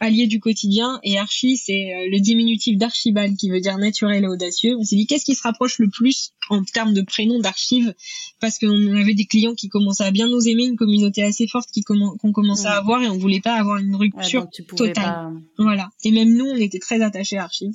[0.00, 0.98] allié du quotidien.
[1.04, 4.76] Et archi, c'est euh, le diminutif d'archibald qui veut dire naturel et audacieux.
[4.76, 7.94] On s'est dit qu'est-ce qui se rapproche le plus en termes de prénom d'archive,
[8.40, 11.70] parce qu'on avait des clients qui commençaient à bien nous aimer, une communauté assez forte
[11.70, 15.32] qui qu'on commençait à avoir et on voulait pas avoir une rupture totale.
[15.58, 15.90] Voilà.
[16.04, 17.72] Et même nous, on était très attachés à archive.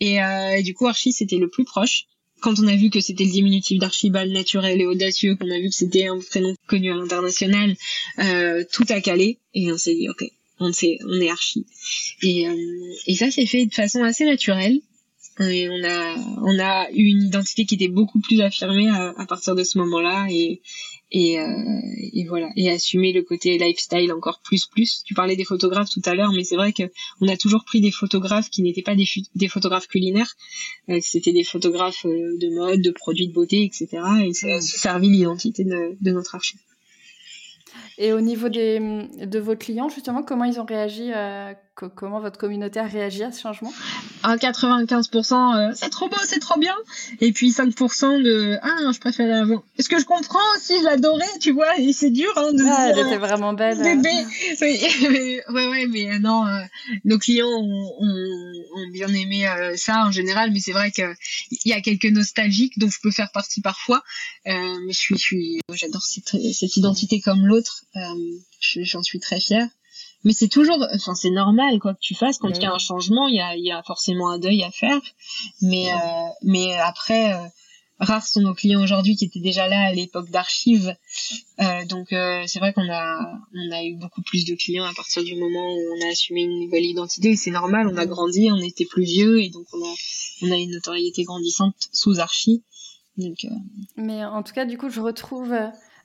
[0.00, 2.06] Et, euh, et du coup, archi, c'était le plus proche
[2.40, 5.68] quand on a vu que c'était le diminutif d'Archibald naturel et audacieux, qu'on a vu
[5.68, 7.76] que c'était un prénom connu à l'international,
[8.18, 10.24] euh, tout a calé et on s'est dit ok,
[10.60, 11.66] on, est, on est archi.
[12.22, 12.54] Et, euh,
[13.06, 14.80] et ça s'est fait de façon assez naturelle.
[15.40, 20.26] On a, eu une identité qui était beaucoup plus affirmée à, partir de ce moment-là
[21.10, 21.46] et, euh,
[22.12, 22.50] et voilà.
[22.56, 25.02] Et assumer le côté lifestyle encore plus plus.
[25.04, 26.84] Tu parlais des photographes tout à l'heure mais c'est vrai que
[27.20, 30.34] on a toujours pris des photographes qui n'étaient pas des, des photographes culinaires.
[30.88, 34.60] Euh, c'était des photographes euh, de mode de produits de beauté etc et ça a
[34.60, 36.60] servi l'identité de, notre archive
[37.98, 41.52] et au niveau des, de vos clients, justement, comment ils ont réagi euh,
[41.94, 43.72] Comment votre communauté a réagi à ce changement?
[44.24, 46.74] À 95%, euh, c'est trop beau, c'est trop bien.
[47.20, 49.62] Et puis 5% de Ah non, je préférais avant.
[49.78, 52.88] Est-ce que je comprends aussi, je l'adorais, tu vois, et c'est dur hein, de ah,
[52.90, 53.78] Elle était vraiment belle.
[53.78, 54.10] Bébé.
[54.60, 54.80] Oui,
[55.50, 56.44] ouais, ouais, mais euh, non,
[57.04, 61.14] nos clients ont, ont, bien aimé ça en général, mais c'est vrai qu'il
[61.64, 64.02] y a quelques nostalgiques dont je peux faire partie parfois.
[64.44, 67.84] mais je suis, je suis, j'adore cette, cette identité comme l'autre.
[67.96, 68.00] Euh,
[68.60, 69.68] j'en suis très fière.
[70.24, 72.78] Mais c'est toujours, enfin c'est normal quoi que tu fasses quand il y a un
[72.78, 75.00] changement, il y a, y a forcément un deuil à faire.
[75.62, 77.46] Mais euh, mais après, euh,
[78.00, 80.94] rares sont nos clients aujourd'hui qui étaient déjà là à l'époque d'archives.
[81.88, 83.20] donc c'est vrai qu'on a
[83.54, 86.42] on a eu beaucoup plus de clients à partir du moment où on a assumé
[86.42, 87.36] une nouvelle identité.
[87.36, 89.94] C'est normal, on a grandi, on était plus vieux et donc on a
[90.42, 92.62] on a une notoriété grandissante sous archi.
[93.18, 93.46] Donc,
[93.96, 95.52] Mais en tout cas, du coup, je retrouve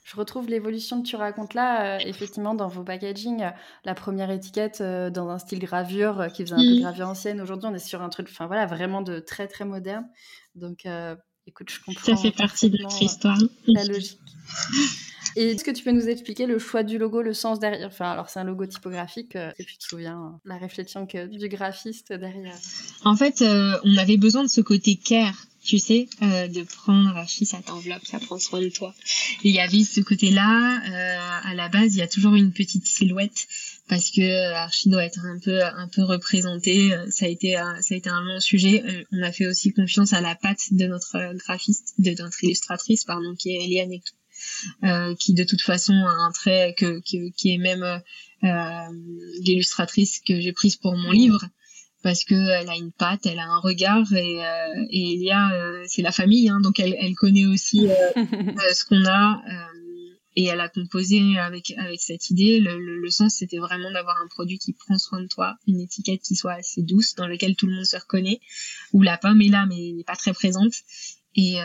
[0.04, 3.42] je retrouve l'évolution que tu racontes là, euh, effectivement, dans vos packaging.
[3.42, 3.50] Euh,
[3.84, 6.80] la première étiquette euh, dans un style gravure qui faisait un peu mm.
[6.80, 7.40] gravure ancienne.
[7.40, 10.06] Aujourd'hui, on est sur un truc, enfin voilà, vraiment de très très moderne.
[10.54, 10.86] Donc,
[11.46, 12.04] écoute, je comprends.
[12.04, 13.38] Ça fait partie de notre histoire.
[13.66, 14.20] La logique.
[15.36, 17.88] Et est-ce que tu peux nous expliquer le choix du logo, le sens derrière?
[17.88, 21.48] Enfin, alors c'est un logo typographique, et puis tu te souviens la réflexion que, du
[21.48, 22.54] graphiste derrière?
[23.04, 27.46] En fait, on avait besoin de ce côté care tu sais, euh, de prendre Archie,
[27.46, 28.94] ça t'enveloppe, ça prend soin de toi.
[29.42, 32.52] Et il y avait ce côté-là, euh, à la base, il y a toujours une
[32.52, 33.46] petite silhouette
[33.88, 36.90] parce que Archie doit être un peu un peu représenté.
[37.10, 38.82] Ça a été ça a été un long sujet.
[38.86, 43.04] Euh, on a fait aussi confiance à la patte de notre graphiste, de notre illustratrice,
[43.04, 44.00] pardon, qui est Eliane
[44.82, 48.88] euh, qui de toute façon a un trait que, qui, qui est même euh,
[49.40, 51.40] l'illustratrice que j'ai prise pour mon livre
[52.04, 55.84] parce que elle a une patte, elle a un regard et, euh, et Elia euh,
[55.88, 59.42] c'est la famille hein, donc elle, elle connaît aussi euh, euh, ce qu'on a
[60.36, 62.60] et elle a composé avec avec cette idée.
[62.60, 66.20] Le, le, sens c'était vraiment d'avoir un produit qui prend soin de toi, une étiquette
[66.20, 68.40] qui soit assez douce dans laquelle tout le monde se reconnaît
[68.92, 70.74] où la pomme est là mais n'est pas très présente
[71.36, 71.56] et,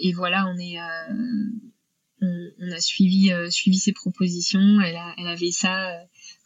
[0.00, 0.78] et voilà on est
[2.22, 4.80] on, on, a suivi suivi ses propositions.
[4.80, 5.92] Elle, a, elle avait ça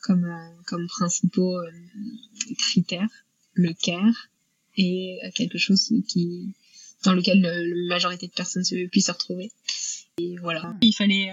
[0.03, 0.27] comme
[0.67, 1.61] comme principaux
[2.59, 3.09] critères
[3.59, 4.31] le care
[4.77, 6.55] et quelque chose qui
[7.05, 9.51] dans lequel la majorité de personnes se, puissent se retrouver.
[10.19, 11.31] Et voilà, il fallait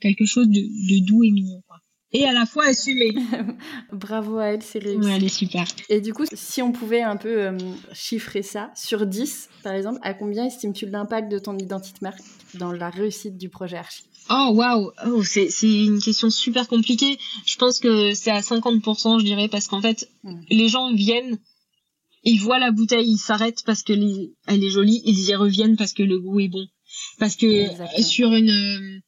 [0.00, 1.62] quelque chose de, de doux et mignon.
[1.66, 1.81] Quoi
[2.12, 3.14] et à la fois assumée.
[3.92, 4.98] Bravo à elle, c'est réussi.
[4.98, 5.66] Ouais, elle est super.
[5.88, 7.58] Et du coup, si on pouvait un peu euh,
[7.92, 12.20] chiffrer ça, sur 10, par exemple, à combien estimes-tu l'impact de ton identité marque
[12.54, 17.18] dans la réussite du projet Archie Oh, waouh oh, C'est une question super compliquée.
[17.44, 20.40] Je pense que c'est à 50%, je dirais, parce qu'en fait, hmm.
[20.48, 21.38] les gens viennent,
[22.22, 25.92] ils voient la bouteille, ils s'arrêtent parce que elle est jolie, ils y reviennent parce
[25.92, 26.66] que le goût est bon.
[27.18, 27.66] Parce que
[28.02, 29.00] sur une euh,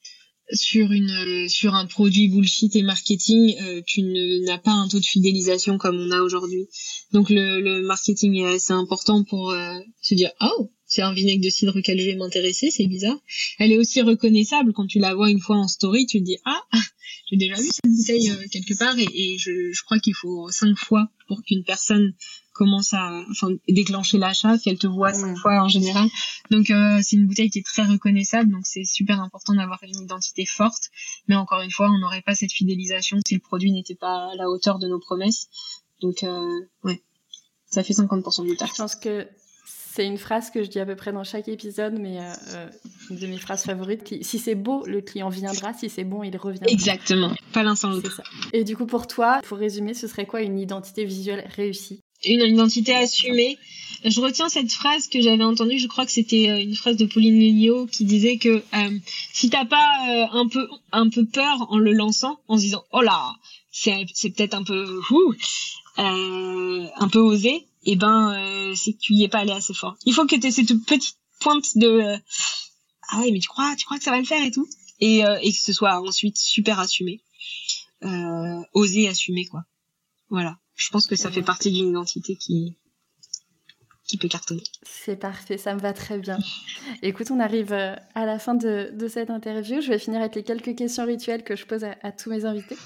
[0.55, 5.05] sur une sur un produit bullshit et marketing, euh, tu n'as pas un taux de
[5.05, 6.69] fidélisation comme on a aujourd'hui.
[7.13, 11.43] Donc le, le marketing est assez important pour euh, se dire oh c'est un vinaigre
[11.43, 13.19] de cidre auquel je vais m'intéresser, c'est bizarre.
[13.59, 16.39] Elle est aussi reconnaissable quand tu la vois une fois en story, tu te dis
[16.45, 16.63] ah
[17.27, 20.49] j'ai déjà vu cette bouteille euh, quelque part et, et je, je crois qu'il faut
[20.53, 22.15] cinq fois pour qu'une personne
[22.53, 26.09] commence à enfin déclencher l'achat si elle te voit cinq fois en général.
[26.53, 30.01] Donc euh, c'est une bouteille qui est très reconnaissable donc c'est super important d'avoir une
[30.01, 30.91] identité forte.
[31.27, 34.37] Mais encore une fois on n'aurait pas cette fidélisation si le produit n'était pas à
[34.37, 35.49] la hauteur de nos promesses.
[36.01, 37.03] Donc euh, ouais.
[37.67, 39.27] Ça fait 50% du taf je pense que
[39.95, 42.69] c'est une phrase que je dis à peu près dans chaque épisode, mais euh,
[43.11, 44.03] une de mes phrases favorites.
[44.23, 45.73] si c'est beau, le client viendra.
[45.73, 46.67] Si c'est bon, il reviendra.
[46.69, 47.33] Exactement.
[47.53, 48.21] Pas l'autre.
[48.53, 52.01] Et du coup, pour toi, pour résumer, ce serait quoi une identité visuelle réussie?
[52.25, 53.57] Une identité assumée.
[54.05, 57.07] Je retiens cette phrase que j'avais entendue, je crois que c'était euh, une phrase de
[57.07, 58.99] Pauline Léniaud qui disait que euh,
[59.33, 62.85] si t'as pas euh, un peu un peu peur en le lançant, en se disant
[62.93, 63.33] oh là
[63.71, 65.01] c'est peut-être un peu
[65.99, 69.97] euh, un peu osé, eh ben c'est que tu y es pas allé assez fort.
[70.05, 72.17] Il faut que tu aies cette petite pointe de
[73.09, 74.69] ah ouais mais tu crois tu crois que ça va le faire et tout?
[75.01, 77.23] Et et que ce soit ensuite super assumé,
[78.73, 79.65] oser assumer quoi.
[80.31, 82.77] Voilà je pense que ça fait partie d'une identité qui,
[84.07, 84.63] qui peut cartonner.
[84.83, 86.39] C'est parfait, ça me va très bien.
[87.03, 89.81] Écoute, on arrive euh, à la fin de, de, cette interview.
[89.81, 92.77] Je vais finir avec les quelques questions rituelles que je pose à, tous mes invités.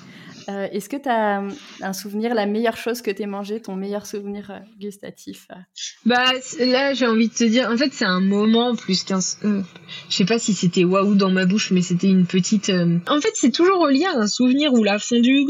[0.49, 1.51] Euh, est-ce que tu as euh,
[1.83, 5.49] un souvenir, la meilleure chose que tu aies mangé, ton meilleur souvenir gustatif
[6.07, 9.19] Bah là, j'ai envie de te dire, en fait, c'est un moment plus qu'un.
[9.21, 9.63] je
[10.09, 12.73] sais pas si c'était waouh dans ma bouche, mais c'était une petite.
[13.09, 15.45] En fait, c'est toujours relié à un souvenir ou la fondue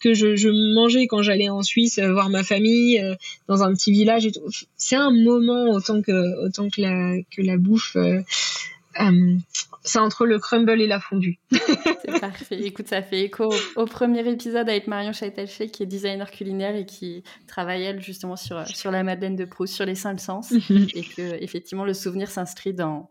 [0.00, 3.02] que je, mangeais quand j'allais en Suisse voir ma famille
[3.48, 4.28] dans un petit village
[4.76, 7.96] c'est un moment autant que autant que la que la bouffe.
[9.82, 11.38] Euh, euh, c'est entre le crumble et la fondue.
[11.50, 12.60] c'est parfait.
[12.60, 16.86] Écoute, ça fait écho au, premier épisode avec Marion Chaitelché, qui est designer culinaire et
[16.86, 20.52] qui travaille, elle, justement, sur, sur la Madeleine de Proust, sur les cinq sens.
[20.94, 23.10] Et que, effectivement, le souvenir s'inscrit dans,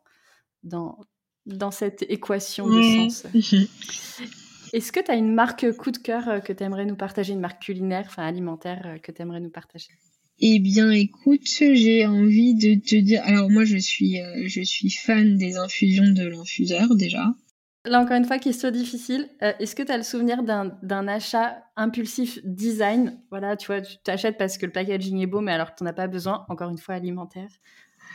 [0.64, 0.98] dans,
[1.46, 3.26] dans cette équation de sens.
[3.34, 3.68] Mhm.
[4.74, 7.34] Est-ce que tu as une marque coup de cœur euh, que tu aimerais nous partager,
[7.34, 9.90] une marque culinaire, enfin alimentaire, que tu aimerais nous partager?
[10.42, 13.22] Eh bien, écoute, j'ai envie de te dire.
[13.26, 17.34] Alors moi, je suis, euh, je suis fan des infusions de l'infuseur déjà.
[17.86, 19.30] Là, encore une fois, question difficile.
[19.42, 23.20] Euh, est-ce que tu as le souvenir d'un achat impulsif design?
[23.32, 25.84] Voilà, tu vois, tu t'achètes parce que le packaging est beau, mais alors que tu
[25.84, 27.50] n'en as pas besoin, encore une fois, alimentaire.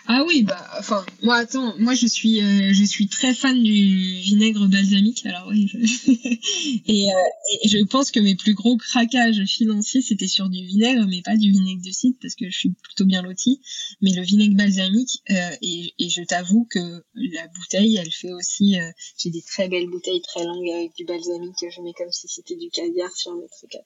[0.08, 3.72] Ah oui, bah, enfin, moi, attends, moi, je suis, euh, je suis très fan du
[4.20, 5.26] vinaigre balsamique.
[5.26, 5.68] Alors oui,
[6.86, 11.06] et, euh, et, je pense que mes plus gros craquages financiers, c'était sur du vinaigre,
[11.08, 13.60] mais pas du vinaigre de cidre, parce que je suis plutôt bien lotie.
[14.00, 18.78] Mais le vinaigre balsamique, euh, et, et, je t'avoue que la bouteille, elle fait aussi.
[18.78, 21.56] Euh, j'ai des très belles bouteilles très longues avec du balsamique.
[21.68, 23.80] Je mets comme si c'était du caviar sur mes trucs.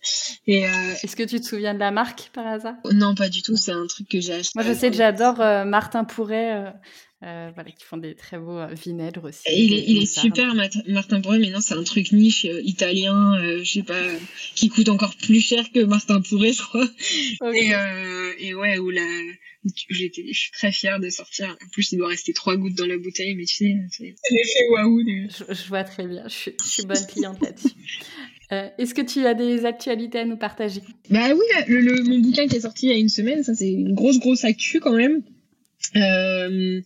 [0.46, 2.74] Et euh, est-ce que tu te souviens de la marque par hasard?
[2.92, 3.56] Non, pas du tout.
[3.56, 4.52] C'est un truc que j'ai acheté.
[4.54, 6.70] Moi, je sais que j'adore Martin Pourret, euh,
[7.22, 9.42] euh, voilà, qui font des très beaux euh, vinaigres aussi.
[9.48, 10.54] il est, il est super,
[10.88, 14.02] Martin Pourret, mais non, c'est un truc niche italien, je sais pas,
[14.56, 16.88] qui coûte encore plus cher que Martin Pourret, je crois.
[17.54, 17.70] Et,
[18.46, 19.06] et, ouais, où la,
[19.88, 21.56] j'étais, je suis très fière de sortir.
[21.64, 24.68] En plus, il doit rester trois gouttes dans la bouteille, mais tu sais, c'est l'effet
[24.70, 25.00] waouh.
[25.28, 27.68] Je, je, vois très bien, je suis, je suis bonne cliente là-dessus.
[28.78, 30.80] Est-ce que tu as des actualités à nous partager?
[31.08, 33.54] Bah oui, le, le, mon bouquin qui est sorti il y a une semaine, ça
[33.54, 35.22] c'est une grosse grosse actu quand même.
[35.96, 36.80] Euh,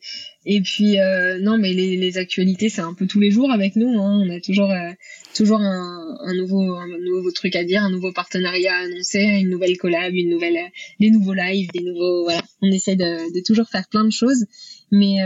[0.47, 4.01] et puis euh, non, mais les, actualités, c'est un peu tous les jours avec nous.
[4.01, 4.22] Hein.
[4.24, 4.92] On a toujours euh,
[5.34, 9.51] toujours un, un, nouveau un nouveau truc à dire, un nouveau partenariat à annoncer, une
[9.51, 10.59] nouvelle collab, une nouvelle
[11.01, 12.42] des nouveaux lives, des nouveaux voilà.
[12.62, 14.47] On essaie de, de toujours faire plein de choses.
[14.90, 15.18] Mais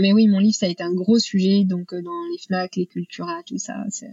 [0.00, 2.86] mais oui, mon livre ça a été un gros sujet donc dans les Fnac, les
[2.86, 3.74] Cultura, tout ça.
[3.90, 4.12] C'est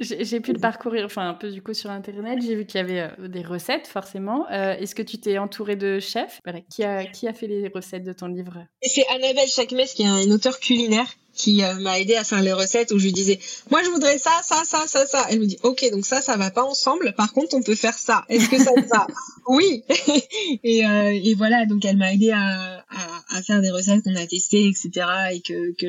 [0.00, 2.40] j'ai pu le parcourir, enfin un peu du coup sur internet.
[2.42, 4.46] J'ai vu qu'il y avait euh, des recettes forcément.
[4.50, 6.40] Euh, est-ce que tu t'es entouré de chefs?
[6.70, 8.64] Qui, a, qui a fait les recettes de ton livre?
[8.82, 11.06] C'est Annabelle Chakmes qui est une auteure culinaire
[11.36, 13.38] qui euh, m'a aidé à faire les recettes où je lui disais
[13.70, 16.36] moi je voudrais ça ça ça ça ça elle me dit ok donc ça ça
[16.36, 17.14] va pas ensemble.
[17.16, 18.24] Par contre on peut faire ça.
[18.28, 19.06] Est-ce que ça va?
[19.48, 19.84] Oui.
[20.64, 24.16] Et, euh, et voilà donc elle m'a aidé à, à, à, faire des recettes qu'on
[24.16, 25.86] a testées etc et que, que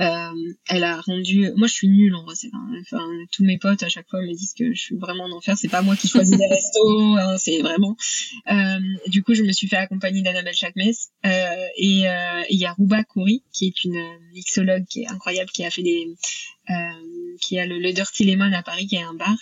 [0.00, 1.50] euh, elle a rendu.
[1.56, 2.68] Moi je suis nulle en recettes hein.
[2.82, 5.56] enfin tous mes potes à chaque fois me disent que je suis vraiment en enfer.
[5.58, 7.96] C'est pas moi qui choisis les restos hein, c'est vraiment.
[8.52, 8.78] Euh,
[9.08, 10.82] du coup je me suis fait accompagner d'Annabelle Chakmes
[11.26, 12.04] euh, et
[12.50, 14.00] il y a Rouba Kouri qui est une
[14.32, 16.08] mixologue qui est incroyable, qui a fait des,
[16.70, 19.36] euh, qui a le, le, Dirty Lemon à Paris, qui est un bar,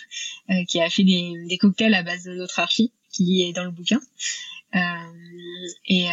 [0.49, 3.71] euh, qui a fait des, cocktails à base de notre archi, qui est dans le
[3.71, 3.99] bouquin.
[4.75, 4.79] Euh,
[5.87, 6.07] et,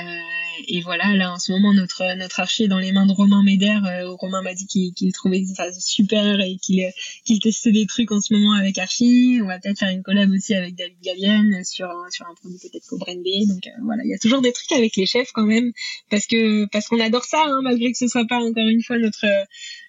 [0.69, 3.43] et, voilà, là en ce moment notre notre archi est dans les mains de Romain
[3.43, 3.79] Méder.
[3.87, 6.91] Euh, Romain m'a dit qu'il qu'il trouvait ça super et qu'il
[7.25, 9.41] qu'il testait des trucs en ce moment avec Archie.
[9.43, 12.87] On va peut-être faire une collab aussi avec David Gavienne sur sur un produit peut-être
[12.87, 13.47] co-brandé.
[13.49, 15.73] Donc voilà, il y a toujours des trucs avec les chefs quand même
[16.11, 18.99] parce que parce qu'on adore ça, hein, malgré que ce soit pas encore une fois
[18.99, 19.27] notre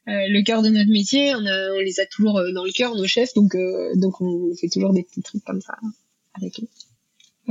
[0.08, 1.34] le cœur de notre métier.
[1.36, 3.56] On, a, on les a toujours dans le cœur nos chefs, donc
[3.96, 5.76] donc on fait toujours des petits trucs comme ça
[6.34, 6.68] avec eux.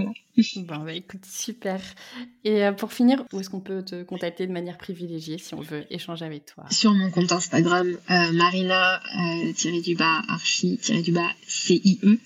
[0.02, 0.12] Voilà.
[0.56, 1.80] Bon, bah écoute, super.
[2.44, 5.60] Et euh, pour finir, où est-ce qu'on peut te contacter de manière privilégiée si on
[5.60, 6.64] veut échanger avec toi?
[6.70, 12.18] Sur mon compte Instagram, euh, Marina, euh, tiré du bas, archi, tiré du bas, C-I-E.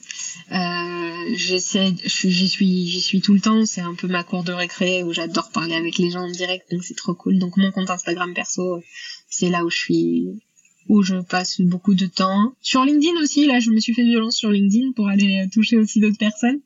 [0.53, 3.67] Euh, j'essaie, j'y suis, j'y suis tout le temps.
[3.67, 6.71] C'est un peu ma cour de récré où j'adore parler avec les gens en direct,
[6.71, 7.39] donc c'est trop cool.
[7.39, 8.83] Donc mon compte Instagram perso,
[9.29, 10.43] c'est là où je suis
[10.87, 12.53] où je passe beaucoup de temps.
[12.61, 15.99] Sur LinkedIn aussi, là, je me suis fait violence sur LinkedIn pour aller toucher aussi
[15.99, 16.61] d'autres personnes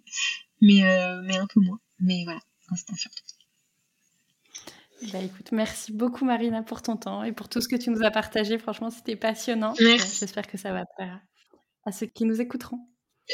[0.61, 1.79] mais, euh, mais un peu moins.
[2.01, 2.41] Mais voilà,
[2.75, 3.23] c'est surtout.
[5.13, 8.03] Bah écoute, merci beaucoup Marina pour ton temps et pour tout ce que tu nous
[8.03, 8.59] as partagé.
[8.59, 9.75] Franchement, c'était passionnant.
[9.79, 11.21] J'espère que ça va plaire
[11.85, 12.81] à ceux qui nous écouteront.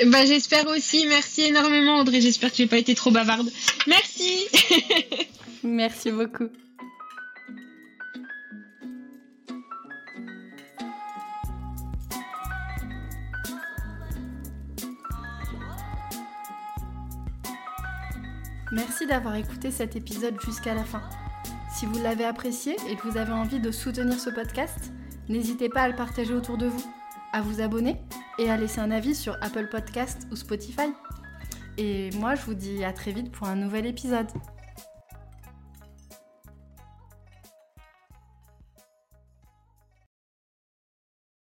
[0.06, 1.06] Bah j'espère aussi.
[1.06, 2.20] Merci énormément Audrey.
[2.20, 3.48] J'espère que j'ai pas été trop bavarde.
[3.86, 4.44] Merci.
[5.62, 6.48] merci beaucoup.
[18.74, 21.00] Merci d'avoir écouté cet épisode jusqu'à la fin.
[21.72, 24.92] Si vous l'avez apprécié et que vous avez envie de soutenir ce podcast,
[25.28, 26.92] n'hésitez pas à le partager autour de vous,
[27.32, 28.00] à vous abonner
[28.36, 30.92] et à laisser un avis sur Apple Podcast ou Spotify.
[31.78, 34.26] Et moi, je vous dis à très vite pour un nouvel épisode.